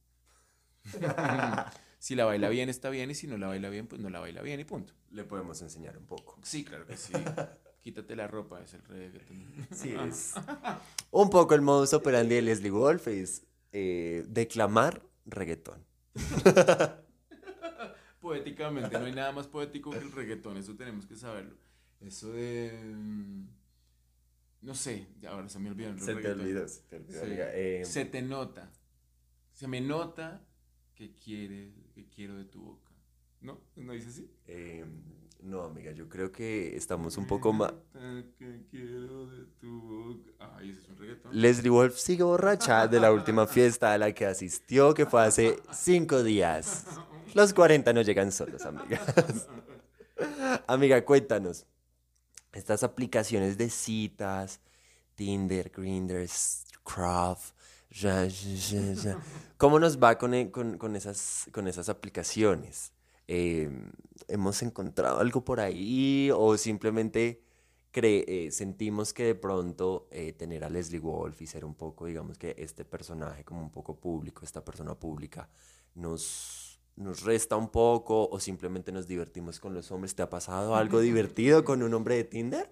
si 1.98 2.14
la 2.14 2.24
baila 2.24 2.48
bien 2.48 2.68
está 2.68 2.90
bien 2.90 3.10
y 3.10 3.14
si 3.14 3.26
no 3.26 3.38
la 3.38 3.46
baila 3.46 3.70
bien, 3.70 3.86
pues 3.86 4.00
no 4.00 4.10
la 4.10 4.20
baila 4.20 4.42
bien 4.42 4.60
y 4.60 4.64
punto. 4.64 4.92
Le 5.10 5.24
podemos 5.24 5.60
enseñar 5.62 5.96
un 5.96 6.06
poco. 6.06 6.38
Sí, 6.42 6.64
claro 6.64 6.86
que 6.86 6.96
sí. 6.96 7.12
Quítate 7.80 8.16
la 8.16 8.26
ropa, 8.26 8.62
es 8.62 8.72
el 8.74 8.82
reggaetón. 8.82 9.66
Sí, 9.70 9.94
es. 10.08 10.34
Un 11.10 11.28
poco 11.28 11.54
el 11.54 11.60
modus 11.60 11.92
operandi 11.92 12.34
de 12.36 12.42
Leslie 12.42 12.70
Wolf 12.70 13.08
es 13.08 13.46
eh, 13.72 14.24
declamar 14.28 15.02
reggaetón. 15.26 15.84
Poéticamente, 18.20 18.98
no 18.98 19.04
hay 19.04 19.12
nada 19.12 19.32
más 19.32 19.48
poético 19.48 19.90
que 19.90 19.98
el 19.98 20.12
reggaetón, 20.12 20.56
eso 20.56 20.74
tenemos 20.76 21.04
que 21.04 21.14
saberlo. 21.14 21.56
Eso 22.00 22.32
de. 22.32 22.70
No 24.64 24.74
sé, 24.74 25.06
ahora 25.28 25.46
se 25.50 25.58
me 25.58 25.68
olvidó 25.68 25.90
el 25.90 26.00
Se 26.00 26.14
te 26.14 26.30
olvidó, 26.30 26.66
se 26.66 26.80
te 26.82 26.96
olvidó. 26.96 27.44
Eh, 27.52 27.84
se 27.84 28.06
te 28.06 28.22
nota. 28.22 28.72
Se 29.52 29.68
me 29.68 29.82
nota 29.82 30.42
que, 30.94 31.14
quiere, 31.14 31.70
que 31.94 32.08
quiero 32.08 32.36
de 32.36 32.46
tu 32.46 32.62
boca. 32.62 32.90
¿No? 33.42 33.60
¿No 33.76 33.92
dice 33.92 34.08
así? 34.08 34.30
Eh, 34.46 34.86
no, 35.42 35.64
amiga, 35.64 35.92
yo 35.92 36.08
creo 36.08 36.32
que 36.32 36.74
estamos 36.74 37.18
un 37.18 37.26
poco 37.26 37.52
más. 37.52 37.74
Leslie 41.30 41.68
Wolf 41.70 41.98
sigue 41.98 42.22
borracha 42.22 42.88
de 42.88 43.00
la 43.00 43.12
última 43.12 43.46
fiesta 43.46 43.92
a 43.92 43.98
la 43.98 44.14
que 44.14 44.24
asistió, 44.24 44.94
que 44.94 45.04
fue 45.04 45.24
hace 45.24 45.58
cinco 45.72 46.22
días. 46.22 46.86
Los 47.34 47.52
40 47.52 47.92
no 47.92 48.00
llegan 48.00 48.32
solos, 48.32 48.64
amigas. 48.64 49.46
Amiga, 50.66 51.04
cuéntanos. 51.04 51.66
Estas 52.54 52.82
aplicaciones 52.82 53.58
de 53.58 53.68
citas, 53.68 54.60
Tinder, 55.14 55.70
Grindr, 55.70 56.26
Craft, 56.84 57.54
¿cómo 59.56 59.78
nos 59.78 60.02
va 60.02 60.18
con, 60.18 60.34
e, 60.34 60.50
con, 60.50 60.78
con, 60.78 60.96
esas, 60.96 61.46
con 61.52 61.68
esas 61.68 61.88
aplicaciones? 61.88 62.92
Eh, 63.28 63.70
hemos 64.28 64.62
encontrado 64.62 65.20
algo 65.20 65.44
por 65.44 65.60
ahí 65.60 66.30
o 66.34 66.56
simplemente 66.56 67.44
eh, 67.96 68.50
sentimos 68.50 69.12
que 69.12 69.24
de 69.24 69.34
pronto 69.36 70.08
eh, 70.10 70.32
tener 70.32 70.64
a 70.64 70.68
Leslie 70.68 70.98
Wolf 70.98 71.40
y 71.40 71.46
ser 71.46 71.64
un 71.64 71.74
poco, 71.74 72.06
digamos 72.06 72.36
que 72.36 72.56
este 72.58 72.84
personaje 72.84 73.44
como 73.44 73.60
un 73.60 73.70
poco 73.70 73.96
público, 73.96 74.44
esta 74.44 74.64
persona 74.64 74.94
pública, 74.96 75.48
nos, 75.94 76.63
nos 76.96 77.22
resta 77.22 77.56
un 77.56 77.70
poco 77.70 78.28
o 78.28 78.40
simplemente 78.40 78.92
nos 78.92 79.06
divertimos 79.06 79.60
con 79.60 79.74
los 79.74 79.90
hombres. 79.90 80.14
¿Te 80.14 80.22
ha 80.22 80.30
pasado 80.30 80.76
algo 80.76 81.00
divertido 81.00 81.64
con 81.64 81.82
un 81.82 81.94
hombre 81.94 82.16
de 82.16 82.24
Tinder? 82.24 82.70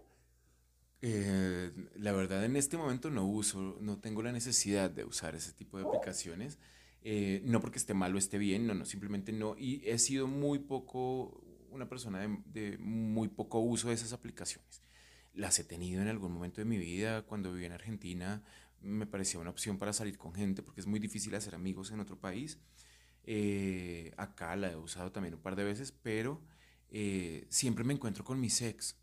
la 1.96 2.12
verdad 2.12 2.44
en 2.44 2.54
este 2.54 2.76
momento 2.76 3.10
no 3.10 3.26
uso, 3.26 3.76
no 3.80 3.98
tengo 3.98 4.22
la 4.22 4.30
necesidad 4.30 4.88
de 4.88 5.04
usar 5.04 5.34
ese 5.34 5.52
tipo 5.52 5.76
de 5.76 5.84
aplicaciones. 5.84 6.58
Eh, 7.04 7.42
no 7.44 7.60
porque 7.60 7.78
esté 7.78 7.94
mal 7.94 8.14
o 8.14 8.18
esté 8.18 8.38
bien, 8.38 8.66
no, 8.66 8.74
no, 8.74 8.84
simplemente 8.84 9.32
no. 9.32 9.56
Y 9.58 9.82
he 9.84 9.98
sido 9.98 10.28
muy 10.28 10.60
poco, 10.60 11.42
una 11.70 11.88
persona 11.88 12.20
de, 12.46 12.78
muy 12.78 13.28
poco 13.28 13.58
uso 13.58 13.88
de 13.88 13.94
esas 13.94 14.12
aplicaciones. 14.12 14.82
Las 15.34 15.58
he 15.58 15.64
tenido 15.64 16.02
en 16.02 16.08
algún 16.08 16.32
momento 16.32 16.60
de 16.60 16.64
mi 16.64 16.78
vida, 16.78 17.22
cuando 17.22 17.52
vivía 17.52 17.66
en 17.66 17.72
Argentina, 17.72 18.42
me 18.80 19.06
parecía 19.06 19.40
una 19.40 19.50
opción 19.50 19.78
para 19.78 19.92
salir 19.92 20.18
con 20.18 20.34
gente, 20.34 20.62
porque 20.62 20.80
es 20.80 20.86
muy 20.86 21.00
difícil 21.00 21.34
hacer 21.34 21.54
amigos 21.54 21.90
en 21.90 22.00
otro 22.00 22.18
país. 22.18 22.58
Eh, 23.24 24.12
acá 24.16 24.56
la 24.56 24.72
he 24.72 24.76
usado 24.76 25.12
también 25.12 25.34
un 25.34 25.40
par 25.40 25.56
de 25.56 25.64
veces, 25.64 25.92
pero 25.92 26.40
eh, 26.90 27.46
siempre 27.48 27.84
me 27.84 27.94
encuentro 27.94 28.24
con 28.24 28.40
mi 28.40 28.48
ex. 28.48 28.96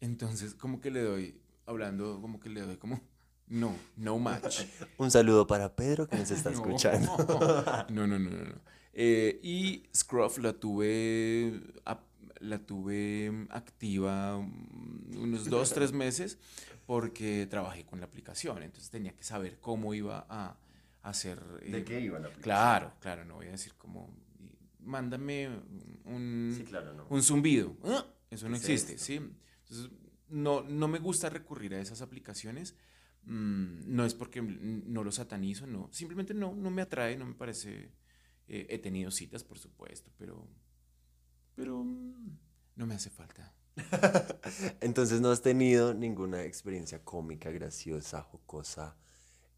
Entonces, 0.00 0.54
como 0.54 0.80
que 0.80 0.90
le 0.90 1.02
doy, 1.02 1.40
hablando, 1.66 2.20
como 2.20 2.40
que 2.40 2.50
le 2.50 2.60
doy 2.60 2.76
como 2.76 3.00
No, 3.46 3.74
no 3.96 4.18
match. 4.18 4.60
Un 4.98 5.10
saludo 5.10 5.46
para 5.46 5.74
Pedro 5.74 6.06
que 6.06 6.16
nos 6.16 6.30
está 6.30 6.50
escuchando. 6.52 7.08
no, 7.90 8.06
no, 8.06 8.18
no, 8.18 8.30
no. 8.30 8.44
no. 8.44 8.60
Eh, 8.92 9.40
y 9.42 9.88
Scruff 9.94 10.38
la 10.38 10.52
tuve, 10.52 11.60
la 12.40 12.58
tuve 12.64 13.46
activa 13.50 14.36
unos 14.36 15.50
dos, 15.50 15.72
tres 15.72 15.92
meses 15.92 16.38
porque 16.86 17.46
trabajé 17.48 17.84
con 17.84 18.00
la 18.00 18.06
aplicación. 18.06 18.62
Entonces 18.62 18.90
tenía 18.90 19.12
que 19.16 19.24
saber 19.24 19.58
cómo 19.60 19.94
iba 19.94 20.26
a 20.28 20.56
hacer... 21.04 21.42
¿De 21.60 21.78
eh, 21.78 21.84
qué 21.84 22.00
iba 22.00 22.18
la 22.18 22.26
aplicación? 22.26 22.42
Claro, 22.42 22.92
claro, 23.00 23.24
no 23.24 23.34
voy 23.36 23.46
a 23.46 23.52
decir 23.52 23.74
como... 23.74 24.14
Mándame 24.80 25.48
un, 26.04 26.52
sí, 26.54 26.64
claro, 26.64 26.92
no. 26.92 27.06
un 27.08 27.22
zumbido. 27.22 27.74
¡Ah! 27.84 28.06
Eso 28.30 28.48
no 28.50 28.56
existe, 28.56 28.98
¿sí? 28.98 29.14
Entonces, 29.14 29.90
no, 30.28 30.62
no 30.62 30.88
me 30.88 30.98
gusta 30.98 31.30
recurrir 31.30 31.74
a 31.74 31.80
esas 31.80 32.02
aplicaciones. 32.02 32.76
Mm, 33.22 33.94
no 33.94 34.04
es 34.04 34.12
porque 34.12 34.42
no 34.42 35.02
lo 35.02 35.10
satanizo, 35.10 35.66
no. 35.66 35.88
Simplemente 35.90 36.34
no, 36.34 36.54
no 36.54 36.70
me 36.70 36.82
atrae, 36.82 37.16
no 37.16 37.24
me 37.24 37.34
parece... 37.34 37.92
Eh, 38.46 38.66
he 38.68 38.78
tenido 38.78 39.10
citas, 39.10 39.42
por 39.42 39.58
supuesto, 39.58 40.10
pero... 40.18 40.46
Pero 41.54 41.82
mm, 41.82 42.38
no 42.76 42.86
me 42.86 42.94
hace 42.94 43.08
falta. 43.08 43.54
Entonces 44.80 45.22
no 45.22 45.30
has 45.30 45.40
tenido 45.40 45.94
ninguna 45.94 46.42
experiencia 46.44 47.02
cómica, 47.02 47.50
graciosa, 47.50 48.22
jocosa 48.22 48.96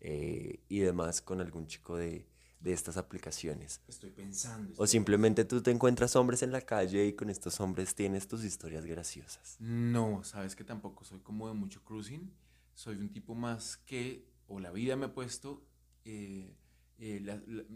eh, 0.09 0.61
y 0.69 0.79
demás 0.79 1.21
con 1.21 1.40
algún 1.40 1.66
chico 1.66 1.97
de, 1.97 2.29
de 2.61 2.73
estas 2.73 2.97
aplicaciones. 2.97 3.81
Estoy 3.88 4.11
pensando. 4.11 4.73
o 4.77 4.87
simplemente 4.87 5.45
tú 5.45 5.61
te 5.61 5.73
encuentras 5.73 6.14
hombres 6.14 6.45
en 6.45 6.53
la 6.53 6.61
calle 6.61 7.07
y 7.07 7.14
con 7.14 7.29
estos 7.29 7.59
hombres 7.59 7.97
tienes 7.97 8.29
tus 8.29 8.45
historias 8.45 8.87
graciosas. 8.87 9.57
No, 9.59 10.23
sabes 10.23 10.55
que 10.55 10.62
tampoco 10.62 11.05
soy 11.05 11.19
como 11.19 11.49
de 11.49 11.55
mucho 11.55 11.83
cruising. 11.85 12.33
Soy 12.73 12.99
un 12.99 13.11
tipo 13.11 13.35
más 13.35 13.79
que, 13.79 14.31
o 14.47 14.61
la 14.61 14.71
vida 14.71 14.95
me 14.95 15.07
ha 15.07 15.12
puesto, 15.12 15.66
eh, 16.05 16.55
eh, 16.99 17.21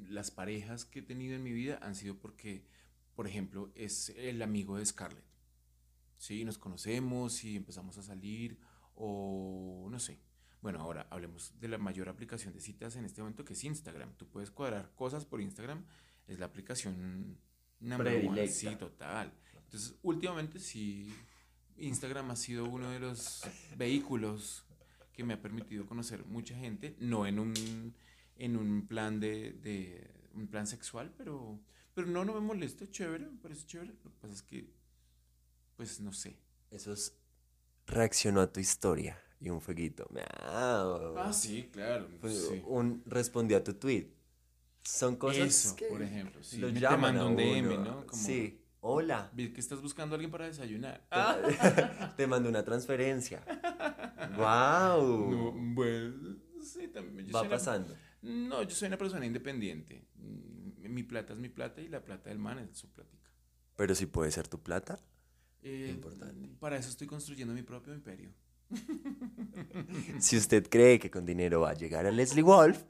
las 0.08 0.30
parejas 0.30 0.84
que 0.84 1.00
he 1.00 1.02
tenido 1.02 1.34
en 1.34 1.42
mi 1.42 1.50
vida 1.50 1.80
han 1.82 1.96
sido 1.96 2.16
porque, 2.16 2.64
por 3.16 3.26
ejemplo, 3.26 3.72
es 3.74 4.10
el 4.10 4.40
amigo 4.40 4.76
de 4.76 4.86
Scarlett. 4.86 5.24
Sí, 6.16 6.44
nos 6.44 6.58
conocemos 6.58 7.42
y 7.42 7.56
empezamos 7.56 7.98
a 7.98 8.04
salir, 8.04 8.60
o 8.94 9.88
no 9.90 9.98
sé, 9.98 10.20
bueno, 10.62 10.80
ahora 10.80 11.06
hablemos 11.10 11.58
de 11.58 11.68
la 11.68 11.78
mayor 11.78 12.08
aplicación 12.08 12.52
de 12.52 12.60
citas 12.60 12.96
en 12.96 13.04
este 13.04 13.22
momento 13.22 13.44
que 13.44 13.54
es 13.54 13.64
Instagram. 13.64 14.14
Tú 14.16 14.26
puedes 14.28 14.50
cuadrar 14.50 14.92
cosas 14.94 15.24
por 15.24 15.40
Instagram, 15.40 15.84
es 16.26 16.38
la 16.38 16.46
aplicación 16.46 17.38
number 17.80 18.48
Sí, 18.48 18.74
total. 18.76 19.32
Entonces, 19.64 19.94
últimamente 20.02 20.58
sí, 20.58 21.14
Instagram 21.78 22.30
ha 22.30 22.36
sido 22.36 22.64
uno 22.64 22.90
de 22.90 23.00
los 23.00 23.42
vehículos 23.76 24.64
que 25.12 25.24
me 25.24 25.34
ha 25.34 25.40
permitido 25.40 25.86
conocer 25.86 26.24
mucha 26.26 26.54
gente, 26.54 26.94
no 26.98 27.26
en 27.26 27.38
un, 27.38 27.94
en 28.36 28.56
un 28.56 28.86
plan 28.86 29.18
de, 29.18 29.52
de 29.52 30.10
un 30.34 30.46
plan 30.46 30.66
sexual, 30.66 31.12
pero, 31.16 31.58
pero 31.94 32.06
no, 32.06 32.24
no 32.24 32.34
me 32.34 32.40
molesta, 32.40 32.90
chévere, 32.90 33.26
me 33.26 33.38
parece 33.38 33.66
chévere. 33.66 33.94
Lo 34.04 34.10
que 34.10 34.18
pasa 34.20 34.34
es 34.34 34.42
que, 34.42 34.70
pues 35.76 36.00
no 36.00 36.12
sé. 36.12 36.36
Eso 36.70 36.92
es, 36.92 37.16
reaccionó 37.86 38.42
a 38.42 38.52
tu 38.52 38.60
historia 38.60 39.20
y 39.40 39.48
un 39.50 39.60
fueguito. 39.60 40.06
Ah, 40.46 41.30
sí, 41.32 41.68
claro. 41.72 42.08
Un 42.66 43.02
respondió 43.06 43.56
a 43.56 43.64
tu 43.64 43.74
tweet. 43.74 44.08
Son 44.82 45.16
cosas 45.16 45.48
Eso, 45.48 45.76
que 45.76 45.86
por 45.86 46.02
ejemplo. 46.02 46.42
Sí. 46.42 46.58
Lo 46.58 46.72
te 46.72 46.80
llaman 46.80 47.16
a 47.18 47.26
un 47.26 47.36
DM, 47.36 47.74
uno. 47.74 47.84
¿no? 47.84 48.06
Como, 48.06 48.22
Sí. 48.22 48.56
Hola. 48.82 49.30
Vi 49.34 49.52
que 49.52 49.60
estás 49.60 49.82
buscando 49.82 50.14
a 50.14 50.16
alguien 50.16 50.30
para 50.30 50.46
desayunar. 50.46 51.06
Te 52.16 52.26
mando 52.26 52.48
una 52.48 52.64
transferencia. 52.64 53.44
¡Wow! 54.36 55.30
No, 55.30 55.52
bueno, 55.74 56.36
sí, 56.62 56.88
también. 56.88 57.26
yo 57.26 57.32
Va 57.32 57.40
soy 57.40 57.48
una- 57.48 57.56
pasando. 57.56 57.96
no, 58.22 58.62
yo 58.62 58.70
soy 58.70 58.88
una 58.88 58.96
persona 58.98 59.26
independiente. 59.26 60.06
Mm, 60.16 60.88
Mi 60.94 61.02
plata 61.02 61.34
es 61.34 61.38
mi 61.38 61.48
plata 61.50 61.80
y 61.82 61.88
la 61.88 62.02
plata 62.02 62.30
del 62.30 62.38
man 62.38 62.58
es 62.58 62.76
su 62.78 62.90
plática. 62.90 63.30
Pero 63.76 63.94
si 63.94 64.06
puede 64.06 64.30
ser 64.30 64.48
tu 64.48 64.58
plata. 64.62 64.98
Eh, 65.62 65.88
Importante. 65.94 66.48
Para 66.58 66.76
eso 66.78 66.88
estoy 66.88 67.06
construyendo 67.06 67.52
mi 67.54 67.62
propio 67.62 67.92
imperio. 67.94 68.32
Si 70.20 70.36
usted 70.36 70.68
cree 70.68 70.98
que 70.98 71.10
con 71.10 71.24
dinero 71.26 71.60
va 71.60 71.70
a 71.70 71.74
llegar 71.74 72.06
a 72.06 72.10
Leslie 72.10 72.42
Wolf, 72.42 72.82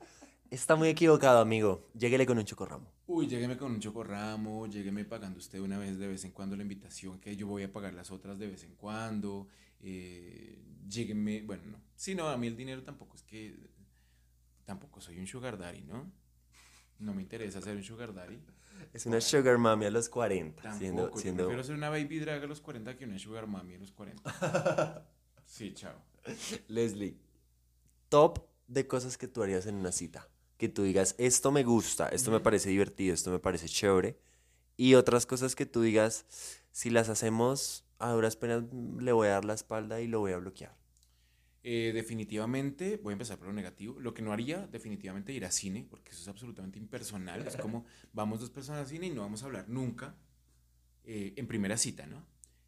está 0.50 0.76
muy 0.76 0.88
equivocado, 0.88 1.40
amigo. 1.40 1.88
Lléguele 1.94 2.26
con 2.26 2.38
un 2.38 2.44
chocorramo. 2.44 2.86
Uy, 3.06 3.26
llégueme 3.26 3.56
con 3.56 3.72
un 3.72 3.80
chocorramo, 3.80 4.66
llégueme 4.66 5.04
pagando 5.04 5.38
usted 5.38 5.60
una 5.60 5.78
vez 5.78 5.98
de 5.98 6.06
vez 6.06 6.24
en 6.24 6.32
cuando 6.32 6.56
la 6.56 6.62
invitación, 6.62 7.18
que 7.20 7.36
yo 7.36 7.46
voy 7.46 7.62
a 7.62 7.72
pagar 7.72 7.94
las 7.94 8.10
otras 8.10 8.38
de 8.38 8.46
vez 8.46 8.64
en 8.64 8.74
cuando. 8.74 9.48
Eh, 9.80 10.62
llégueme, 10.88 11.42
bueno, 11.42 11.64
no. 11.66 11.80
Sí, 11.96 12.14
no, 12.14 12.28
a 12.28 12.36
mí 12.36 12.46
el 12.46 12.56
dinero 12.56 12.82
tampoco 12.82 13.16
es 13.16 13.22
que. 13.22 13.56
Tampoco 14.64 15.00
soy 15.00 15.18
un 15.18 15.26
sugar 15.26 15.58
daddy, 15.58 15.82
¿no? 15.82 16.12
No 17.00 17.14
me 17.14 17.22
interesa 17.22 17.60
ser 17.60 17.76
un 17.76 17.82
sugar 17.82 18.14
daddy. 18.14 18.38
Es 18.92 19.06
una 19.06 19.20
sugar 19.20 19.58
mami 19.58 19.86
a 19.86 19.90
los 19.90 20.08
40. 20.08 20.62
Tampoco. 20.62 21.18
Siendo, 21.18 21.42
Yo 21.42 21.46
prefiero 21.46 21.64
ser 21.64 21.74
una 21.74 21.90
baby 21.90 22.18
drag 22.20 22.44
a 22.44 22.46
los 22.46 22.60
40 22.60 22.96
que 22.96 23.04
una 23.04 23.18
sugar 23.18 23.46
mami 23.46 23.74
a 23.74 23.78
los 23.78 23.90
40. 23.92 25.06
Sí, 25.50 25.74
chao. 25.74 26.00
Leslie, 26.68 27.16
top 28.08 28.38
de 28.68 28.86
cosas 28.86 29.18
que 29.18 29.26
tú 29.26 29.42
harías 29.42 29.66
en 29.66 29.74
una 29.74 29.90
cita. 29.90 30.28
Que 30.56 30.68
tú 30.68 30.84
digas, 30.84 31.16
esto 31.18 31.50
me 31.50 31.64
gusta, 31.64 32.08
esto 32.08 32.30
me 32.30 32.38
parece 32.38 32.70
divertido, 32.70 33.12
esto 33.12 33.32
me 33.32 33.40
parece 33.40 33.68
chévere. 33.68 34.16
Y 34.76 34.94
otras 34.94 35.26
cosas 35.26 35.56
que 35.56 35.66
tú 35.66 35.82
digas, 35.82 36.24
si 36.70 36.88
las 36.88 37.08
hacemos 37.08 37.84
a 37.98 38.12
duras 38.12 38.36
penas, 38.36 38.62
le 39.00 39.10
voy 39.10 39.26
a 39.26 39.32
dar 39.32 39.44
la 39.44 39.54
espalda 39.54 40.00
y 40.00 40.06
lo 40.06 40.20
voy 40.20 40.32
a 40.32 40.38
bloquear. 40.38 40.76
Eh, 41.64 41.90
definitivamente, 41.92 42.98
voy 42.98 43.12
a 43.12 43.14
empezar 43.14 43.36
por 43.36 43.48
lo 43.48 43.52
negativo. 43.52 43.98
Lo 43.98 44.14
que 44.14 44.22
no 44.22 44.32
haría, 44.32 44.68
definitivamente, 44.68 45.32
ir 45.32 45.44
a 45.44 45.50
cine, 45.50 45.84
porque 45.90 46.12
eso 46.12 46.22
es 46.22 46.28
absolutamente 46.28 46.78
impersonal. 46.78 47.46
Es 47.46 47.56
como 47.56 47.84
vamos 48.12 48.38
dos 48.38 48.50
personas 48.50 48.82
al 48.82 48.86
cine 48.86 49.08
y 49.08 49.10
no 49.10 49.22
vamos 49.22 49.42
a 49.42 49.46
hablar 49.46 49.68
nunca 49.68 50.14
eh, 51.04 51.34
en 51.36 51.48
primera 51.48 51.76
cita, 51.76 52.06
¿no? 52.06 52.24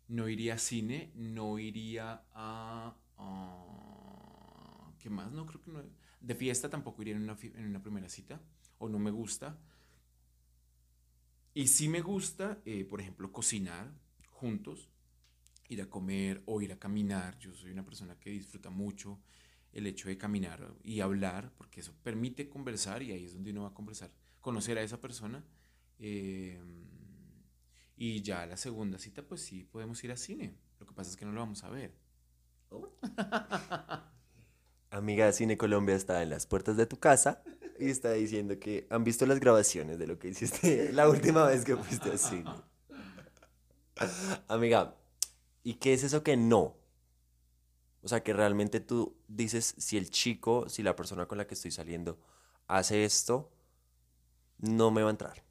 No 0.08 0.28
iría 0.28 0.54
a 0.54 0.58
cine, 0.58 1.12
no 1.14 1.58
iría 1.58 2.24
a. 2.32 2.96
¿Qué 4.98 5.10
más? 5.10 5.32
No 5.32 5.46
creo 5.46 5.60
que 5.60 5.70
no. 5.70 5.82
De 6.20 6.34
fiesta 6.34 6.70
tampoco 6.70 7.02
iría 7.02 7.16
en 7.16 7.22
una, 7.22 7.36
en 7.42 7.66
una 7.66 7.82
primera 7.82 8.08
cita, 8.08 8.40
o 8.78 8.88
no 8.88 8.98
me 8.98 9.10
gusta. 9.10 9.58
Y 11.54 11.66
sí 11.66 11.88
me 11.88 12.00
gusta, 12.00 12.60
eh, 12.64 12.84
por 12.84 13.00
ejemplo, 13.00 13.30
cocinar 13.32 13.92
juntos 14.26 14.88
ir 15.68 15.82
a 15.82 15.88
comer 15.88 16.42
o 16.46 16.60
ir 16.60 16.72
a 16.72 16.78
caminar. 16.78 17.38
Yo 17.38 17.54
soy 17.54 17.70
una 17.70 17.84
persona 17.84 18.18
que 18.18 18.30
disfruta 18.30 18.70
mucho 18.70 19.20
el 19.72 19.86
hecho 19.86 20.08
de 20.08 20.18
caminar 20.18 20.74
y 20.82 21.00
hablar, 21.00 21.52
porque 21.56 21.80
eso 21.80 21.94
permite 22.02 22.48
conversar 22.48 23.02
y 23.02 23.12
ahí 23.12 23.24
es 23.24 23.34
donde 23.34 23.50
uno 23.50 23.62
va 23.62 23.68
a 23.68 23.74
conversar, 23.74 24.10
conocer 24.40 24.78
a 24.78 24.82
esa 24.82 25.00
persona. 25.00 25.44
Eh, 25.98 26.60
y 27.96 28.22
ya 28.22 28.46
la 28.46 28.56
segunda 28.56 28.98
cita, 28.98 29.22
pues 29.22 29.42
sí, 29.42 29.64
podemos 29.64 30.02
ir 30.04 30.10
al 30.10 30.18
cine. 30.18 30.56
Lo 30.80 30.86
que 30.86 30.92
pasa 30.92 31.10
es 31.10 31.16
que 31.16 31.24
no 31.24 31.32
lo 31.32 31.40
vamos 31.40 31.62
a 31.64 31.70
ver. 31.70 31.94
Amiga 34.90 35.26
de 35.26 35.32
Cine 35.32 35.56
Colombia 35.56 35.94
está 35.94 36.22
en 36.22 36.30
las 36.30 36.46
puertas 36.46 36.76
de 36.76 36.86
tu 36.86 36.98
casa 36.98 37.42
y 37.78 37.90
está 37.90 38.12
diciendo 38.12 38.58
que 38.58 38.86
han 38.90 39.04
visto 39.04 39.26
las 39.26 39.40
grabaciones 39.40 39.98
de 39.98 40.06
lo 40.06 40.18
que 40.18 40.28
hiciste 40.28 40.92
la 40.92 41.08
última 41.08 41.46
vez 41.46 41.64
que 41.64 41.76
fuiste 41.76 42.10
al 42.10 42.18
cine. 42.18 42.50
Amiga, 44.48 44.96
¿y 45.62 45.74
qué 45.74 45.94
es 45.94 46.02
eso 46.04 46.22
que 46.22 46.36
no? 46.36 46.76
O 48.02 48.08
sea, 48.08 48.22
que 48.22 48.32
realmente 48.32 48.80
tú 48.80 49.16
dices, 49.28 49.74
si 49.78 49.96
el 49.96 50.10
chico, 50.10 50.68
si 50.68 50.82
la 50.82 50.96
persona 50.96 51.26
con 51.26 51.38
la 51.38 51.46
que 51.46 51.54
estoy 51.54 51.70
saliendo 51.70 52.18
hace 52.66 53.04
esto, 53.04 53.52
no 54.58 54.90
me 54.90 55.02
va 55.02 55.08
a 55.08 55.12
entrar. 55.12 55.44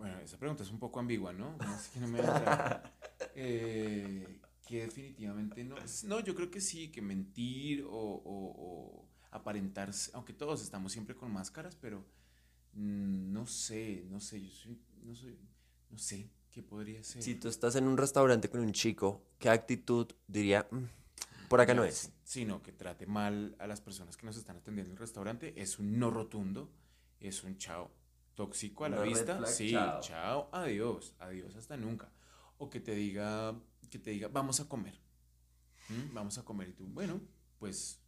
Bueno, 0.00 0.18
esa 0.20 0.38
pregunta 0.38 0.62
es 0.62 0.70
un 0.70 0.78
poco 0.78 0.98
ambigua, 0.98 1.30
¿no? 1.34 1.54
No 1.58 1.78
sé 1.78 1.90
que 1.92 2.00
no 2.00 2.08
me 2.08 2.22
va 2.22 2.34
a 2.34 2.38
entrar. 2.38 3.00
Eh, 3.36 4.40
que 4.66 4.80
definitivamente 4.86 5.62
no. 5.62 5.76
No, 6.04 6.20
yo 6.20 6.34
creo 6.34 6.50
que 6.50 6.60
sí, 6.60 6.90
que 6.90 7.00
mentir 7.02 7.84
o, 7.84 7.90
o- 7.90 8.54
o 8.56 9.04
aparentar, 9.30 9.90
aunque 10.14 10.32
todos 10.32 10.62
estamos 10.62 10.90
siempre 10.92 11.14
con 11.14 11.30
máscaras, 11.30 11.76
pero 11.76 11.98
mm, 12.72 13.32
no 13.32 13.46
sé, 13.46 14.04
no 14.10 14.18
sé, 14.20 14.40
yo 14.42 14.50
soy, 14.50 14.78
no 15.04 15.14
soy, 15.14 15.38
no 15.90 15.98
sé, 15.98 16.30
¿qué 16.50 16.62
podría 16.62 17.04
ser? 17.04 17.22
Si 17.22 17.34
tú 17.34 17.48
estás 17.48 17.76
en 17.76 17.86
un 17.86 17.96
restaurante 17.98 18.48
con 18.50 18.60
un 18.60 18.72
chico, 18.72 19.22
¿qué 19.38 19.48
actitud 19.50 20.08
diría, 20.26 20.66
"Mm, 20.70 20.84
por 21.48 21.60
acá 21.60 21.74
no 21.74 21.84
es? 21.84 22.10
Sino 22.24 22.62
que 22.62 22.72
trate 22.72 23.06
mal 23.06 23.54
a 23.58 23.66
las 23.66 23.80
personas 23.82 24.16
que 24.16 24.24
nos 24.26 24.36
están 24.38 24.56
atendiendo 24.56 24.90
en 24.90 24.96
el 24.96 25.00
restaurante, 25.00 25.60
es 25.60 25.78
un 25.78 25.98
no 25.98 26.10
rotundo, 26.10 26.70
es 27.20 27.44
un 27.44 27.58
chao. 27.58 27.90
Tóxico 28.40 28.86
a 28.86 28.88
la 28.88 28.96
Una 28.96 29.04
vista, 29.04 29.36
flag, 29.36 29.50
sí, 29.52 29.70
chao. 29.72 30.00
chao, 30.00 30.48
adiós, 30.50 31.14
adiós 31.18 31.54
hasta 31.56 31.76
nunca. 31.76 32.10
O 32.56 32.70
que 32.70 32.80
te 32.80 32.94
diga, 32.94 33.54
que 33.90 33.98
te 33.98 34.12
diga, 34.12 34.28
vamos 34.28 34.60
a 34.60 34.66
comer. 34.66 34.98
¿Mm? 35.90 36.14
Vamos 36.14 36.38
a 36.38 36.42
comer 36.42 36.70
y 36.70 36.72
tú, 36.72 36.86
bueno, 36.86 37.20
pues 37.58 38.00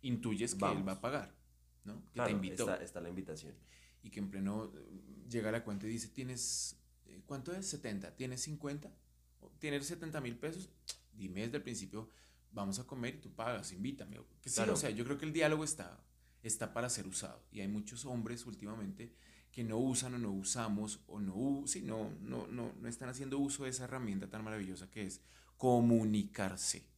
intuyes 0.00 0.54
que 0.54 0.64
él 0.64 0.86
va 0.88 0.92
a 0.92 1.00
pagar, 1.00 1.34
¿no? 1.82 2.04
Que 2.04 2.12
Claro, 2.12 2.28
te 2.28 2.32
invitó. 2.36 2.62
Está, 2.70 2.84
está 2.84 3.00
la 3.00 3.08
invitación. 3.08 3.56
Y 4.04 4.10
que 4.10 4.20
en 4.20 4.30
pleno 4.30 4.70
eh, 4.76 5.24
llega 5.28 5.48
a 5.48 5.52
la 5.52 5.64
cuenta 5.64 5.86
y 5.86 5.88
dice, 5.88 6.06
¿tienes, 6.06 6.78
eh, 7.06 7.24
cuánto 7.26 7.52
es? 7.52 7.66
70, 7.66 8.14
¿tienes 8.14 8.42
50? 8.42 8.94
¿O 9.40 9.50
¿Tienes 9.58 9.84
70 9.88 10.20
mil 10.20 10.38
pesos? 10.38 10.70
Dime 11.12 11.40
desde 11.40 11.56
el 11.56 11.64
principio, 11.64 12.10
vamos 12.52 12.78
a 12.78 12.86
comer 12.86 13.16
y 13.16 13.18
tú 13.18 13.34
pagas, 13.34 13.72
invítame. 13.72 14.20
Que 14.40 14.50
sí, 14.50 14.60
o 14.60 14.76
sea, 14.76 14.90
yo 14.90 15.04
creo 15.04 15.18
que 15.18 15.24
el 15.24 15.32
diálogo 15.32 15.64
está, 15.64 16.00
está 16.44 16.72
para 16.72 16.88
ser 16.88 17.08
usado. 17.08 17.42
Y 17.50 17.58
hay 17.58 17.66
muchos 17.66 18.04
hombres 18.04 18.46
últimamente 18.46 19.16
que 19.54 19.62
no 19.62 19.78
usan 19.78 20.14
o 20.14 20.18
no 20.18 20.32
usamos 20.32 21.04
o 21.06 21.20
no, 21.20 21.62
sí, 21.66 21.80
no, 21.80 22.10
no, 22.20 22.48
no, 22.48 22.72
no 22.72 22.88
están 22.88 23.08
haciendo 23.08 23.38
uso 23.38 23.62
de 23.62 23.70
esa 23.70 23.84
herramienta 23.84 24.28
tan 24.28 24.42
maravillosa 24.42 24.90
que 24.90 25.04
es 25.04 25.20
comunicarse. 25.56 26.88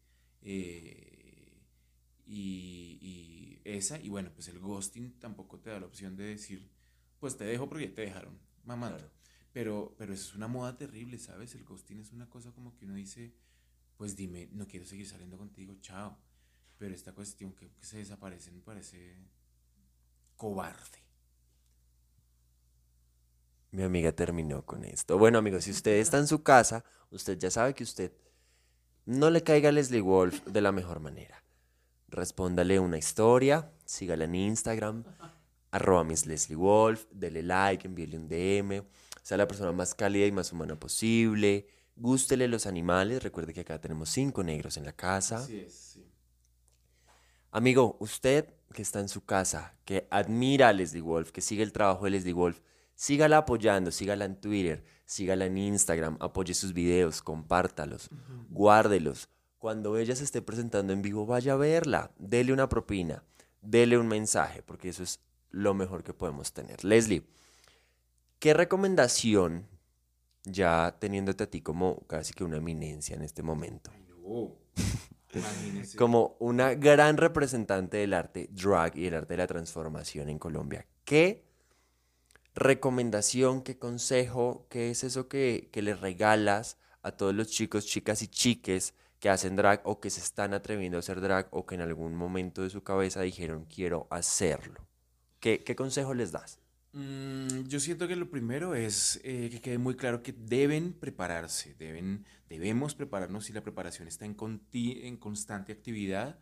Eh, 0.40 1.60
y, 2.24 2.98
y, 3.02 3.60
esa, 3.62 4.00
y 4.00 4.08
bueno, 4.08 4.30
pues 4.32 4.48
el 4.48 4.58
ghosting 4.58 5.18
tampoco 5.18 5.60
te 5.60 5.68
da 5.68 5.80
la 5.80 5.86
opción 5.86 6.16
de 6.16 6.24
decir, 6.24 6.66
pues 7.20 7.36
te 7.36 7.44
dejo 7.44 7.68
porque 7.68 7.88
ya 7.88 7.94
te 7.94 8.02
dejaron 8.02 8.38
mamando. 8.64 9.12
Pero, 9.52 9.94
pero 9.98 10.14
eso 10.14 10.30
es 10.30 10.34
una 10.34 10.48
moda 10.48 10.78
terrible, 10.78 11.18
¿sabes? 11.18 11.54
El 11.54 11.64
ghosting 11.64 12.00
es 12.00 12.12
una 12.12 12.30
cosa 12.30 12.52
como 12.52 12.74
que 12.74 12.86
uno 12.86 12.94
dice, 12.94 13.34
pues 13.98 14.16
dime, 14.16 14.48
no 14.52 14.66
quiero 14.66 14.86
seguir 14.86 15.06
saliendo 15.06 15.36
contigo, 15.36 15.74
chao. 15.82 16.16
Pero 16.78 16.94
esta 16.94 17.12
cuestión 17.12 17.52
que, 17.52 17.70
se 17.82 17.98
desaparece 17.98 18.50
me 18.50 18.62
parece 18.62 19.28
cobarde. 20.36 21.05
Mi 23.70 23.83
amiga 23.83 24.12
terminó 24.12 24.64
con 24.64 24.85
esto. 24.85 25.18
Bueno, 25.18 25.38
amigos, 25.38 25.64
si 25.64 25.70
usted 25.70 25.96
está 25.96 26.18
en 26.18 26.26
su 26.26 26.42
casa, 26.42 26.85
usted 27.11 27.38
ya 27.38 27.50
sabe 27.50 27.74
que 27.74 27.85
usted 27.85 28.12
no 29.05 29.31
le 29.31 29.42
caiga 29.42 29.68
a 29.68 29.72
Leslie 29.72 30.00
Wolf 30.00 30.44
de 30.46 30.61
la 30.61 30.72
mejor 30.72 31.00
manera. 31.00 31.42
Respóndale 32.09 32.79
una 32.81 32.98
historia, 32.98 33.72
sígala 33.85 34.24
en 34.24 34.35
Instagram, 34.35 35.05
arroba 35.70 36.05
Miss 36.05 36.26
Leslie 36.26 36.57
Wolf, 36.57 37.07
dele 37.11 37.42
like, 37.42 37.87
envíele 37.87 38.16
un 38.16 38.29
DM, 38.29 38.85
sea 39.22 39.37
la 39.37 39.48
persona 39.48 39.72
más 39.72 39.94
cálida 39.94 40.26
y 40.26 40.33
más 40.33 40.52
humana 40.52 40.79
posible, 40.79 41.68
gústele 41.96 42.48
los 42.48 42.66
animales, 42.66 43.22
recuerde 43.22 43.52
que 43.52 43.61
acá 43.61 43.81
tenemos 43.81 44.09
cinco 44.09 44.42
negros 44.42 44.76
en 44.76 44.85
la 44.85 44.92
casa. 44.92 45.38
Así 45.38 45.59
es, 45.59 45.74
sí. 45.74 46.12
Amigo, 47.50 47.96
usted 48.00 48.55
que 48.72 48.83
está 48.83 49.00
en 49.00 49.09
su 49.09 49.24
casa, 49.24 49.74
que 49.85 50.07
admira 50.11 50.68
a 50.68 50.72
Leslie 50.72 51.00
Wolf, 51.00 51.31
que 51.31 51.40
sigue 51.40 51.62
el 51.62 51.72
trabajo 51.72 52.05
de 52.05 52.11
Leslie 52.11 52.35
Wolf, 52.35 52.61
sígala 52.96 53.38
apoyando, 53.38 53.92
sígala 53.92 54.24
en 54.24 54.40
Twitter, 54.40 54.82
sígala 55.04 55.44
en 55.44 55.59
Instagram, 55.59 56.16
apoye 56.18 56.54
sus 56.54 56.72
videos, 56.72 57.22
compártalos, 57.22 58.11
guárdelos. 58.50 59.28
Cuando 59.59 59.96
ella 59.96 60.16
se 60.16 60.24
esté 60.24 60.42
presentando 60.42 60.92
en 60.92 61.02
vivo, 61.02 61.26
vaya 61.26 61.52
a 61.52 61.56
verla, 61.56 62.11
dele 62.18 62.52
una 62.52 62.68
propina, 62.68 63.22
dele 63.61 63.98
un 63.98 64.09
mensaje, 64.09 64.62
porque 64.62 64.88
eso 64.88 65.02
es 65.02 65.20
lo 65.50 65.74
mejor 65.74 66.02
que 66.02 66.12
podemos 66.12 66.52
tener. 66.52 66.85
Leslie, 66.85 67.26
¿qué 68.38 68.54
recomendación, 68.54 69.66
ya 70.44 70.96
teniéndote 70.98 71.44
a 71.44 71.50
ti 71.50 71.61
como 71.61 72.00
casi 72.06 72.32
que 72.32 72.44
una 72.44 72.56
eminencia 72.56 73.14
en 73.14 73.22
este 73.22 73.42
momento? 73.42 73.92
como 75.96 76.37
una 76.38 76.74
gran 76.74 77.18
representante 77.18 77.98
del 77.98 78.14
arte 78.14 78.48
drag 78.52 78.96
y 78.96 79.06
el 79.06 79.14
arte 79.14 79.35
de 79.35 79.38
la 79.38 79.46
transformación 79.46 80.30
en 80.30 80.38
Colombia. 80.38 80.87
¿Qué 81.04 81.45
recomendación, 82.56 83.62
qué 83.62 83.78
consejo, 83.78 84.66
qué 84.70 84.90
es 84.90 85.04
eso 85.04 85.28
que, 85.28 85.68
que 85.72 85.82
le 85.82 85.94
regalas 85.94 86.78
a 87.02 87.12
todos 87.12 87.34
los 87.34 87.48
chicos, 87.48 87.86
chicas 87.86 88.22
y 88.22 88.28
chiques 88.28 88.94
que 89.20 89.28
hacen 89.28 89.56
drag 89.56 89.80
o 89.84 90.00
que 90.00 90.10
se 90.10 90.20
están 90.20 90.54
atreviendo 90.54 90.98
a 90.98 91.00
hacer 91.00 91.20
drag 91.20 91.48
o 91.50 91.66
que 91.66 91.76
en 91.76 91.82
algún 91.82 92.14
momento 92.14 92.62
de 92.62 92.70
su 92.70 92.82
cabeza 92.82 93.20
dijeron 93.20 93.66
quiero 93.66 94.06
hacerlo? 94.10 94.86
¿Qué, 95.38 95.62
qué 95.62 95.76
consejo 95.76 96.14
les 96.14 96.32
das? 96.32 96.58
Mm, 96.92 97.64
yo 97.68 97.78
siento 97.78 98.08
que 98.08 98.16
lo 98.16 98.30
primero 98.30 98.74
es 98.74 99.20
eh, 99.22 99.50
que 99.50 99.60
quede 99.60 99.76
muy 99.76 99.96
claro 99.96 100.22
que 100.22 100.32
deben 100.32 100.94
prepararse, 100.94 101.74
deben, 101.74 102.24
debemos 102.48 102.94
prepararnos 102.94 103.50
y 103.50 103.52
la 103.52 103.62
preparación 103.62 104.08
está 104.08 104.24
en, 104.24 104.36
en 104.72 105.16
constante 105.18 105.72
actividad. 105.72 106.38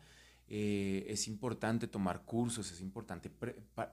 Eh, 0.46 1.07
es 1.09 1.27
importante 1.27 1.88
tomar 1.88 2.22
cursos, 2.24 2.70
es 2.70 2.81
importante 2.81 3.31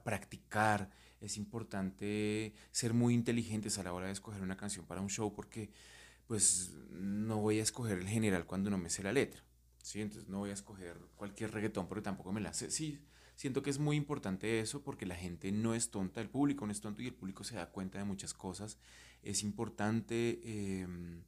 practicar, 0.03 0.91
es 1.21 1.37
importante 1.37 2.53
ser 2.71 2.93
muy 2.93 3.13
inteligentes 3.13 3.77
a 3.77 3.83
la 3.83 3.93
hora 3.93 4.07
de 4.07 4.13
escoger 4.13 4.41
una 4.41 4.57
canción 4.57 4.85
para 4.85 5.01
un 5.01 5.09
show 5.09 5.33
porque 5.33 5.69
pues 6.27 6.71
no 6.91 7.37
voy 7.37 7.59
a 7.59 7.63
escoger 7.63 7.99
el 7.99 8.07
general 8.07 8.45
cuando 8.45 8.69
no 8.69 8.77
me 8.77 8.89
sé 8.89 9.03
la 9.03 9.13
letra. 9.13 9.43
¿sí? 9.81 10.01
Entonces 10.01 10.29
no 10.29 10.39
voy 10.39 10.49
a 10.49 10.53
escoger 10.53 10.97
cualquier 11.15 11.51
reggaetón 11.51 11.87
porque 11.87 12.01
tampoco 12.01 12.31
me 12.31 12.41
la 12.41 12.53
sé. 12.53 12.71
Sí, 12.71 12.99
siento 13.35 13.61
que 13.61 13.69
es 13.69 13.79
muy 13.79 13.97
importante 13.97 14.59
eso 14.59 14.81
porque 14.83 15.05
la 15.05 15.15
gente 15.15 15.51
no 15.51 15.75
es 15.75 15.91
tonta, 15.91 16.21
el 16.21 16.29
público 16.29 16.65
no 16.65 16.71
es 16.71 16.81
tonto 16.81 17.01
y 17.01 17.07
el 17.07 17.13
público 17.13 17.43
se 17.43 17.55
da 17.55 17.69
cuenta 17.69 17.97
de 17.99 18.05
muchas 18.05 18.33
cosas. 18.33 18.77
Es 19.23 19.43
importante 19.43 20.41
em, 20.81 21.21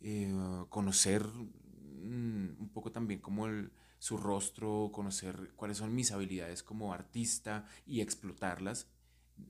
eh, 0.00 0.32
conocer 0.68 1.24
mm, 1.24 2.56
un 2.58 2.70
poco 2.72 2.90
también 2.92 3.20
como 3.20 3.46
el 3.46 3.70
su 4.00 4.16
rostro, 4.16 4.90
conocer 4.92 5.52
cuáles 5.56 5.76
son 5.76 5.94
mis 5.94 6.10
habilidades 6.10 6.62
como 6.62 6.92
artista 6.92 7.66
y 7.86 8.00
explotarlas. 8.00 8.88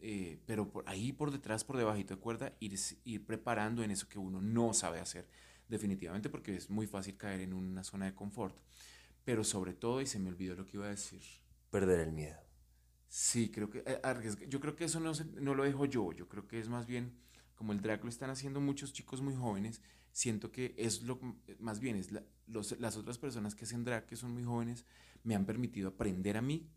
Eh, 0.01 0.39
pero 0.47 0.71
por 0.71 0.89
ahí 0.89 1.13
por 1.13 1.31
detrás, 1.31 1.65
por 1.65 1.77
debajito 1.77 2.15
de 2.15 2.21
cuerda, 2.21 2.57
ir, 2.61 2.79
ir 3.05 3.27
preparando 3.27 3.83
en 3.83 3.91
eso 3.91 4.09
que 4.09 4.19
uno 4.19 4.41
no 4.41 4.73
sabe 4.73 5.01
hacer 5.01 5.29
definitivamente 5.69 6.29
porque 6.29 6.57
es 6.57 6.69
muy 6.69 6.87
fácil 6.87 7.17
caer 7.17 7.41
en 7.41 7.53
una 7.53 7.85
zona 7.85 8.07
de 8.07 8.15
confort. 8.15 8.57
Pero 9.25 9.45
sobre 9.45 9.73
todo, 9.73 10.01
y 10.01 10.07
se 10.07 10.19
me 10.19 10.29
olvidó 10.29 10.57
lo 10.57 10.67
que 10.67 10.77
iba 10.77 10.87
a 10.87 10.91
decir. 10.91 11.23
Perder 11.71 12.01
el 12.01 12.13
miedo. 12.13 12.39
Sí, 13.09 13.51
creo 13.51 13.71
que, 13.71 13.83
eh, 13.87 14.01
yo 14.49 14.61
creo 14.61 14.77
que 14.77 14.85
eso 14.85 15.01
no, 15.01 15.13
no 15.41 15.55
lo 15.55 15.65
dejo 15.65 15.85
yo, 15.85 16.13
yo 16.13 16.29
creo 16.29 16.47
que 16.47 16.61
es 16.61 16.69
más 16.69 16.87
bien 16.87 17.13
como 17.57 17.73
el 17.73 17.81
drag 17.81 18.03
lo 18.03 18.09
están 18.09 18.31
haciendo 18.31 18.61
muchos 18.61 18.93
chicos 18.93 19.21
muy 19.21 19.35
jóvenes, 19.35 19.83
siento 20.13 20.51
que 20.51 20.75
es 20.79 21.03
lo 21.03 21.21
más 21.59 21.81
bien 21.81 21.97
es 21.97 22.11
las 22.11 22.97
otras 22.97 23.19
personas 23.19 23.55
que 23.55 23.65
hacen 23.65 23.85
drag 23.85 24.07
que 24.07 24.17
son 24.17 24.33
muy 24.33 24.45
jóvenes 24.45 24.85
me 25.23 25.35
han 25.35 25.45
permitido 25.45 25.91
aprender 25.91 26.37
a 26.37 26.43
mí 26.43 26.69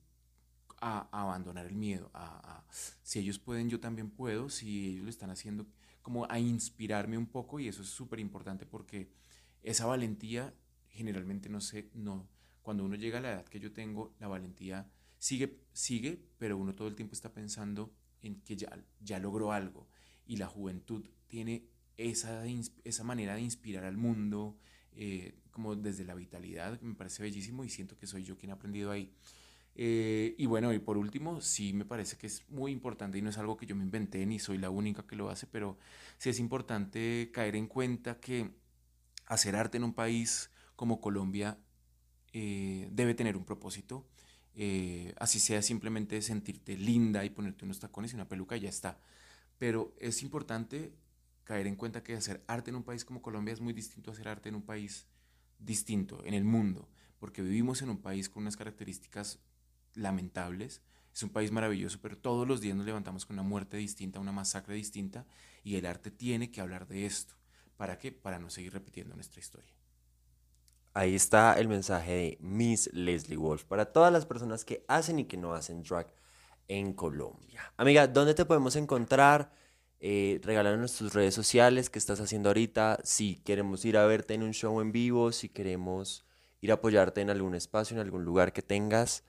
a, 0.83 1.07
abandonar 1.11 1.65
el 1.65 1.75
miedo 1.75 2.09
a, 2.13 2.63
si 3.01 3.19
ellos 3.19 3.39
pueden 3.39 3.69
yo 3.69 3.79
también 3.79 4.09
puedo 4.09 4.49
si 4.49 4.89
ellos 4.89 5.03
lo 5.05 5.09
están 5.09 5.29
haciendo 5.29 5.65
como 6.01 6.29
a 6.29 6.39
inspirarme 6.39 7.17
un 7.17 7.27
poco 7.27 7.59
y 7.59 7.67
eso 7.67 7.81
es 7.81 7.89
súper 7.89 8.19
importante 8.19 8.65
porque 8.65 9.09
esa 9.61 9.85
valentía 9.85 10.53
generalmente 10.89 11.49
no 11.49 11.61
sé 11.61 11.89
no 11.93 12.27
cuando 12.61 12.83
uno 12.83 12.95
llega 12.95 13.19
a 13.19 13.21
la 13.21 13.31
edad 13.31 13.45
que 13.45 13.59
yo 13.59 13.71
tengo 13.71 14.13
la 14.19 14.27
valentía 14.27 14.89
sigue 15.17 15.59
sigue 15.71 16.21
pero 16.37 16.57
uno 16.57 16.75
todo 16.75 16.87
el 16.87 16.95
tiempo 16.95 17.13
está 17.13 17.31
pensando 17.33 17.93
en 18.21 18.41
que 18.41 18.55
ya 18.55 18.77
ya 18.99 19.19
logró 19.19 19.51
algo 19.51 19.87
y 20.25 20.37
la 20.37 20.47
juventud 20.47 21.05
tiene 21.27 21.67
esa, 21.97 22.43
esa 22.83 23.03
manera 23.03 23.35
de 23.35 23.41
inspirar 23.41 23.85
al 23.85 23.97
mundo, 23.97 24.57
eh, 24.93 25.35
como 25.51 25.75
desde 25.75 26.05
la 26.05 26.15
vitalidad, 26.15 26.79
me 26.81 26.95
parece 26.95 27.23
bellísimo 27.23 27.63
y 27.63 27.69
siento 27.69 27.97
que 27.97 28.07
soy 28.07 28.23
yo 28.23 28.37
quien 28.37 28.51
ha 28.51 28.55
aprendido 28.55 28.91
ahí. 28.91 29.11
Eh, 29.75 30.35
y 30.37 30.45
bueno, 30.45 30.71
y 30.73 30.79
por 30.79 30.97
último, 30.97 31.41
sí 31.41 31.73
me 31.73 31.85
parece 31.85 32.17
que 32.17 32.27
es 32.27 32.47
muy 32.49 32.71
importante 32.71 33.17
y 33.17 33.21
no 33.21 33.29
es 33.29 33.37
algo 33.37 33.57
que 33.57 33.65
yo 33.65 33.75
me 33.75 33.83
inventé 33.83 34.25
ni 34.25 34.39
soy 34.39 34.57
la 34.57 34.69
única 34.69 35.05
que 35.07 35.15
lo 35.15 35.29
hace, 35.29 35.47
pero 35.47 35.77
sí 36.17 36.29
es 36.29 36.39
importante 36.39 37.31
caer 37.33 37.55
en 37.55 37.67
cuenta 37.67 38.19
que 38.19 38.51
hacer 39.25 39.55
arte 39.55 39.77
en 39.77 39.83
un 39.83 39.93
país 39.93 40.51
como 40.75 41.01
Colombia 41.01 41.57
eh, 42.33 42.87
debe 42.91 43.15
tener 43.15 43.37
un 43.37 43.45
propósito. 43.45 44.05
así 45.19 45.39
sea 45.39 45.61
simplemente 45.61 46.21
sentirte 46.21 46.77
linda 46.77 47.25
y 47.25 47.29
ponerte 47.31 47.65
unos 47.65 47.79
tacones 47.79 48.11
y 48.13 48.15
una 48.15 48.27
peluca 48.27 48.57
y 48.57 48.61
ya 48.61 48.69
está. 48.69 48.99
Pero 49.57 49.93
es 49.99 50.23
importante 50.23 50.93
caer 51.43 51.67
en 51.67 51.75
cuenta 51.75 52.03
que 52.03 52.13
hacer 52.15 52.43
arte 52.47 52.69
en 52.69 52.75
un 52.77 52.83
país 52.83 53.05
como 53.05 53.21
Colombia 53.21 53.53
es 53.53 53.61
muy 53.61 53.73
distinto 53.73 54.11
a 54.11 54.13
hacer 54.13 54.27
arte 54.27 54.49
en 54.49 54.55
un 54.55 54.63
país 54.63 55.07
distinto, 55.59 56.23
en 56.25 56.33
el 56.33 56.43
mundo, 56.43 56.89
porque 57.19 57.41
vivimos 57.41 57.81
en 57.81 57.89
un 57.89 58.01
país 58.01 58.29
con 58.29 58.43
unas 58.43 58.57
características 58.57 59.39
lamentables. 59.95 60.81
Es 61.13 61.23
un 61.23 61.29
país 61.29 61.51
maravilloso, 61.51 61.99
pero 62.01 62.17
todos 62.17 62.47
los 62.47 62.61
días 62.61 62.75
nos 62.75 62.85
levantamos 62.85 63.25
con 63.25 63.35
una 63.35 63.43
muerte 63.43 63.77
distinta, 63.77 64.19
una 64.19 64.31
masacre 64.31 64.75
distinta, 64.75 65.25
y 65.63 65.75
el 65.75 65.85
arte 65.85 66.11
tiene 66.11 66.51
que 66.51 66.61
hablar 66.61 66.87
de 66.87 67.05
esto. 67.05 67.35
¿Para 67.77 67.97
qué? 67.97 68.11
Para 68.11 68.39
no 68.39 68.49
seguir 68.49 68.73
repitiendo 68.73 69.15
nuestra 69.15 69.39
historia. 69.39 69.73
Ahí 70.95 71.15
está 71.15 71.59
el 71.59 71.67
mensaje 71.67 72.11
de 72.11 72.37
Miss 72.39 72.89
Leslie 72.93 73.37
Wolf 73.37 73.63
para 73.63 73.85
todas 73.91 74.13
las 74.13 74.27
personas 74.27 74.63
que 74.63 74.85
hacen 74.87 75.17
y 75.17 75.25
que 75.25 75.37
no 75.37 75.53
hacen 75.53 75.81
drag 75.81 76.13
en 76.67 76.93
Colombia. 76.93 77.73
Amiga, 77.77 78.07
¿dónde 78.07 78.35
te 78.35 78.45
podemos 78.45 78.75
encontrar? 78.75 79.51
Eh, 79.99 80.39
regalarnos 80.43 80.93
tus 80.97 81.13
redes 81.13 81.33
sociales, 81.33 81.89
qué 81.89 81.97
estás 81.97 82.19
haciendo 82.19 82.49
ahorita, 82.49 82.99
si 83.03 83.37
queremos 83.37 83.85
ir 83.85 83.97
a 83.97 84.05
verte 84.05 84.33
en 84.33 84.43
un 84.43 84.51
show 84.51 84.81
en 84.81 84.91
vivo, 84.91 85.31
si 85.31 85.49
queremos 85.49 86.25
ir 86.61 86.71
a 86.71 86.75
apoyarte 86.75 87.21
en 87.21 87.29
algún 87.29 87.55
espacio, 87.55 87.95
en 87.95 88.01
algún 88.01 88.25
lugar 88.25 88.51
que 88.53 88.61
tengas, 88.61 89.23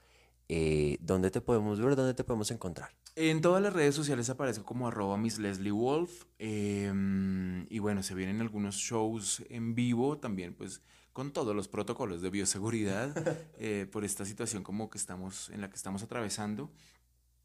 eh, 0.48 0.98
¿dónde 1.00 1.30
te 1.30 1.40
podemos 1.40 1.80
ver? 1.80 1.96
¿Dónde 1.96 2.14
te 2.14 2.24
podemos 2.24 2.50
encontrar? 2.50 2.90
En 3.16 3.40
todas 3.40 3.62
las 3.62 3.72
redes 3.72 3.94
sociales 3.94 4.28
aparezco 4.30 4.64
como 4.64 4.88
arroba 4.88 5.16
Miss 5.16 5.38
Leslie 5.38 5.70
Wolf. 5.70 6.24
Em, 6.38 7.66
y 7.70 7.78
bueno, 7.78 8.02
se 8.02 8.14
vienen 8.14 8.40
algunos 8.40 8.76
shows 8.76 9.42
en 9.48 9.74
vivo 9.74 10.18
también, 10.18 10.54
pues 10.54 10.83
con 11.12 11.33
todos 11.33 11.54
los 11.54 11.68
protocolos 11.68 12.22
de 12.22 12.30
bioseguridad 12.30 13.14
eh, 13.59 13.87
por 13.90 14.04
esta 14.04 14.24
situación 14.24 14.62
como 14.62 14.90
que 14.90 14.98
estamos, 14.98 15.50
en 15.50 15.61
la 15.61 15.70
que 15.70 15.76
estamos 15.76 16.02
atravesando. 16.02 16.70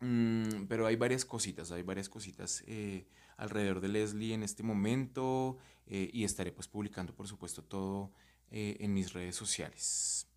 Mm, 0.02 0.66
pero 0.68 0.86
hay 0.86 0.96
varias 0.96 1.26
cositas, 1.26 1.72
hay 1.72 1.84
varias 1.84 2.08
cositas 2.08 2.64
eh, 2.68 3.06
alrededor 3.38 3.82
de 3.82 3.90
Leslie 3.90 4.34
en 4.34 4.44
este 4.44 4.64
momento 4.64 5.58
eh, 5.88 6.10
y 6.14 6.24
estaré 6.24 6.52
pues 6.52 6.68
publicando 6.68 7.14
por 7.14 7.28
supuesto 7.28 7.64
todo 7.64 8.12
eh, 8.52 8.78
en 8.80 8.94
mis 8.94 9.12
redes 9.14 9.36
sociales. 9.36 10.29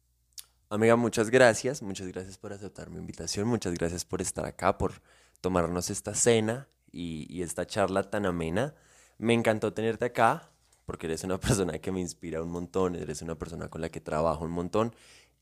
Amiga, 0.73 0.97
muchas 0.97 1.29
gracias, 1.29 1.83
muchas 1.83 2.09
gracias 2.09 2.39
por 2.39 2.51
aceptar 2.55 2.89
mi 2.89 2.97
invitación, 2.97 3.47
muchas 3.47 3.75
gracias 3.75 4.07
por 4.07 4.23
estar 4.23 4.47
acá, 4.47 4.79
por 4.79 5.03
tomarnos 5.43 5.91
esta 5.91 6.15
cena 6.15 6.67
y, 6.91 7.27
y 7.29 7.43
esta 7.43 7.67
charla 7.67 8.09
tan 8.09 8.25
amena. 8.25 8.75
Me 9.19 9.35
encantó 9.35 9.75
tenerte 9.75 10.07
acá 10.07 10.51
porque 10.87 11.09
eres 11.09 11.25
una 11.25 11.39
persona 11.41 11.79
que 11.79 11.93
me 11.93 12.01
inspira 12.01 12.43
un 12.43 12.51
montón, 12.51 12.97
eres 12.97 13.21
una 13.21 13.35
persona 13.35 13.69
con 13.69 13.83
la 13.83 13.91
que 13.91 14.01
trabajo 14.01 14.47
un 14.47 14.53
montón 14.53 14.95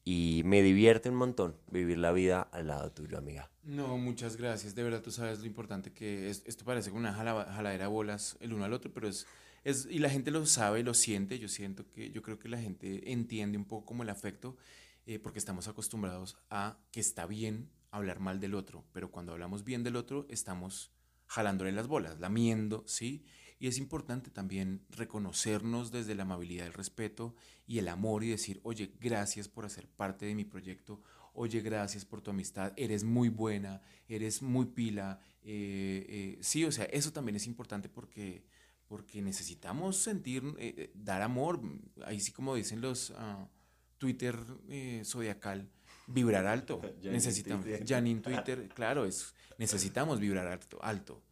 y 0.04 0.42
me 0.46 0.62
divierte 0.62 1.10
un 1.10 1.14
montón 1.14 1.54
vivir 1.70 1.98
la 1.98 2.10
vida 2.10 2.42
al 2.50 2.66
lado 2.66 2.90
tuyo, 2.90 3.16
amiga. 3.16 3.52
No, 3.62 3.98
muchas 3.98 4.36
gracias. 4.36 4.74
De 4.74 4.82
verdad, 4.82 5.00
tú 5.00 5.12
sabes 5.12 5.38
lo 5.38 5.46
importante 5.46 5.92
que 5.92 6.28
es. 6.28 6.42
Esto 6.44 6.64
parece 6.64 6.90
una 6.90 7.12
jaladera 7.12 7.84
de 7.84 7.88
bolas 7.88 8.36
el 8.40 8.52
uno 8.52 8.64
al 8.64 8.72
otro, 8.72 8.92
pero 8.92 9.06
es, 9.06 9.28
es. 9.62 9.86
Y 9.88 10.00
la 10.00 10.10
gente 10.10 10.32
lo 10.32 10.44
sabe, 10.44 10.82
lo 10.82 10.92
siente. 10.92 11.38
Yo 11.38 11.46
siento 11.46 11.88
que. 11.92 12.10
Yo 12.10 12.20
creo 12.20 12.36
que 12.36 12.48
la 12.48 12.58
gente 12.58 13.12
entiende 13.12 13.56
un 13.56 13.64
poco 13.64 13.86
como 13.86 14.02
el 14.02 14.08
afecto 14.08 14.56
eh, 15.10 15.18
porque 15.18 15.40
estamos 15.40 15.66
acostumbrados 15.66 16.36
a 16.50 16.78
que 16.92 17.00
está 17.00 17.26
bien 17.26 17.68
hablar 17.90 18.20
mal 18.20 18.38
del 18.38 18.54
otro, 18.54 18.84
pero 18.92 19.10
cuando 19.10 19.32
hablamos 19.32 19.64
bien 19.64 19.82
del 19.82 19.96
otro 19.96 20.24
estamos 20.28 20.92
jalándole 21.26 21.72
las 21.72 21.88
bolas, 21.88 22.20
lamiendo, 22.20 22.84
¿sí? 22.86 23.24
Y 23.58 23.66
es 23.66 23.78
importante 23.78 24.30
también 24.30 24.86
reconocernos 24.88 25.90
desde 25.90 26.14
la 26.14 26.22
amabilidad, 26.22 26.68
el 26.68 26.74
respeto 26.74 27.34
y 27.66 27.80
el 27.80 27.88
amor 27.88 28.22
y 28.22 28.28
decir, 28.28 28.60
oye, 28.62 28.94
gracias 29.00 29.48
por 29.48 29.64
hacer 29.64 29.88
parte 29.88 30.26
de 30.26 30.36
mi 30.36 30.44
proyecto, 30.44 31.02
oye, 31.34 31.60
gracias 31.60 32.04
por 32.04 32.20
tu 32.20 32.30
amistad, 32.30 32.72
eres 32.76 33.02
muy 33.02 33.30
buena, 33.30 33.82
eres 34.06 34.42
muy 34.42 34.66
pila. 34.66 35.18
Eh, 35.42 36.06
eh, 36.08 36.38
sí, 36.40 36.64
o 36.64 36.70
sea, 36.70 36.84
eso 36.84 37.12
también 37.12 37.34
es 37.34 37.48
importante 37.48 37.88
porque, 37.88 38.46
porque 38.86 39.22
necesitamos 39.22 39.96
sentir, 39.96 40.44
dar 40.94 41.20
amor, 41.22 41.60
ahí 42.04 42.20
sí 42.20 42.30
como 42.30 42.54
dicen 42.54 42.80
los... 42.80 43.12
Ah, 43.16 43.48
Twitter 44.00 44.34
eh, 44.70 45.02
zodiacal, 45.04 45.68
vibrar 46.06 46.46
alto. 46.46 46.80
necesitamos, 47.02 47.66
Janine 47.86 48.22
Twitter, 48.22 48.68
claro, 48.74 49.04
es, 49.04 49.34
necesitamos 49.58 50.18
vibrar 50.18 50.46
alto. 50.46 50.78
alto. 50.82 51.22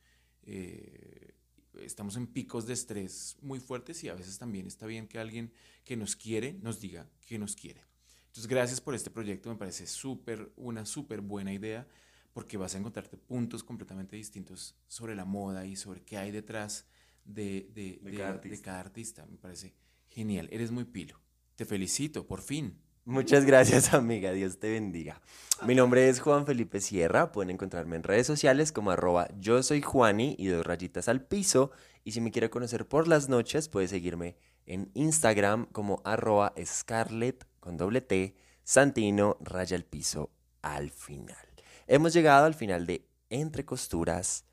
Eh, 0.42 1.33
estamos 1.81 2.16
en 2.16 2.26
picos 2.26 2.66
de 2.66 2.74
estrés 2.74 3.38
muy 3.40 3.59
fuertes 3.59 4.04
y 4.04 4.11
a 4.11 4.14
veces 4.14 4.38
también 4.38 4.66
está 4.66 4.85
bien 4.87 5.09
que 5.09 5.18
alguien 5.18 5.50
que 5.83 5.96
nos 5.96 6.14
quiere 6.14 6.52
nos 6.62 6.78
diga 6.78 7.09
que 7.26 7.38
nos 7.38 7.57
quiere. 7.57 7.83
Entonces, 8.26 8.46
gracias 8.46 8.83
por 8.83 8.94
este 8.94 9.11
proyecto, 9.11 9.48
me 9.48 9.57
parece 9.57 9.87
súper, 9.87 10.52
una 10.57 10.85
súper 10.85 11.22
buena 11.22 11.54
idea 11.54 11.88
porque 12.35 12.59
vas 12.59 12.74
a 12.74 12.78
encontrarte 12.78 13.16
puntos 13.16 13.64
completamente 13.64 14.14
distintos 14.14 14.76
sobre 14.87 15.16
la 15.16 15.24
moda 15.24 15.64
y 15.64 15.74
sobre 15.74 16.02
qué 16.02 16.18
hay 16.18 16.33
detrás 16.33 16.87
de, 17.24 17.70
de, 17.72 17.98
de 18.02 18.61
cada 18.61 18.81
artista. 18.81 19.24
Me 19.26 19.38
parece 19.38 19.74
genial, 20.11 20.48
eres 20.52 20.70
muy 20.70 20.85
pilo. 20.85 21.18
Te 21.59 21.64
felicito, 21.64 22.25
por 22.25 22.40
fin. 22.40 22.79
Muchas 23.05 23.44
gracias, 23.44 23.92
amiga. 23.92 24.31
Dios 24.31 24.61
te 24.61 24.71
bendiga. 24.71 25.21
Mi 25.66 25.75
nombre 25.75 26.09
es 26.09 26.21
Juan 26.21 26.47
Felipe 26.47 26.81
Sierra. 26.81 27.33
Pueden 27.33 27.51
encontrarme 27.51 27.97
en 27.97 28.05
redes 28.05 28.29
sociales 28.29 28.71
como 28.71 28.92
arroba 28.92 29.27
yo 29.40 29.61
soy 29.64 29.83
Juani 29.83 30.37
y 30.38 30.47
dos 30.47 30.64
rayitas 30.64 31.09
al 31.09 31.21
piso. 31.21 31.73
Y 32.05 32.12
si 32.12 32.21
me 32.21 32.31
quiere 32.31 32.49
conocer 32.49 32.87
por 32.87 33.09
las 33.09 33.29
noches, 33.29 33.68
puede 33.68 33.88
seguirme 33.88 34.37
en 34.66 34.92
Instagram 34.94 35.66
como 35.73 36.01
arroba 36.05 36.55
scarlet 36.64 37.44
con 37.59 37.77
doble 37.77 38.03
T 38.03 38.37
Santino 38.62 39.37
raya 39.40 39.77
al 39.77 39.85
piso 39.85 40.31
al 40.62 40.90
final. 40.90 41.44
Hemos 41.88 42.12
llegado 42.12 42.47
al 42.47 42.55
final 42.55 42.87
de 42.87 43.05
Entre 43.31 43.64
Costuras. 43.64 44.44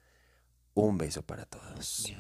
Un 0.74 0.98
beso 0.98 1.22
para 1.22 1.46
todos. 1.46 2.12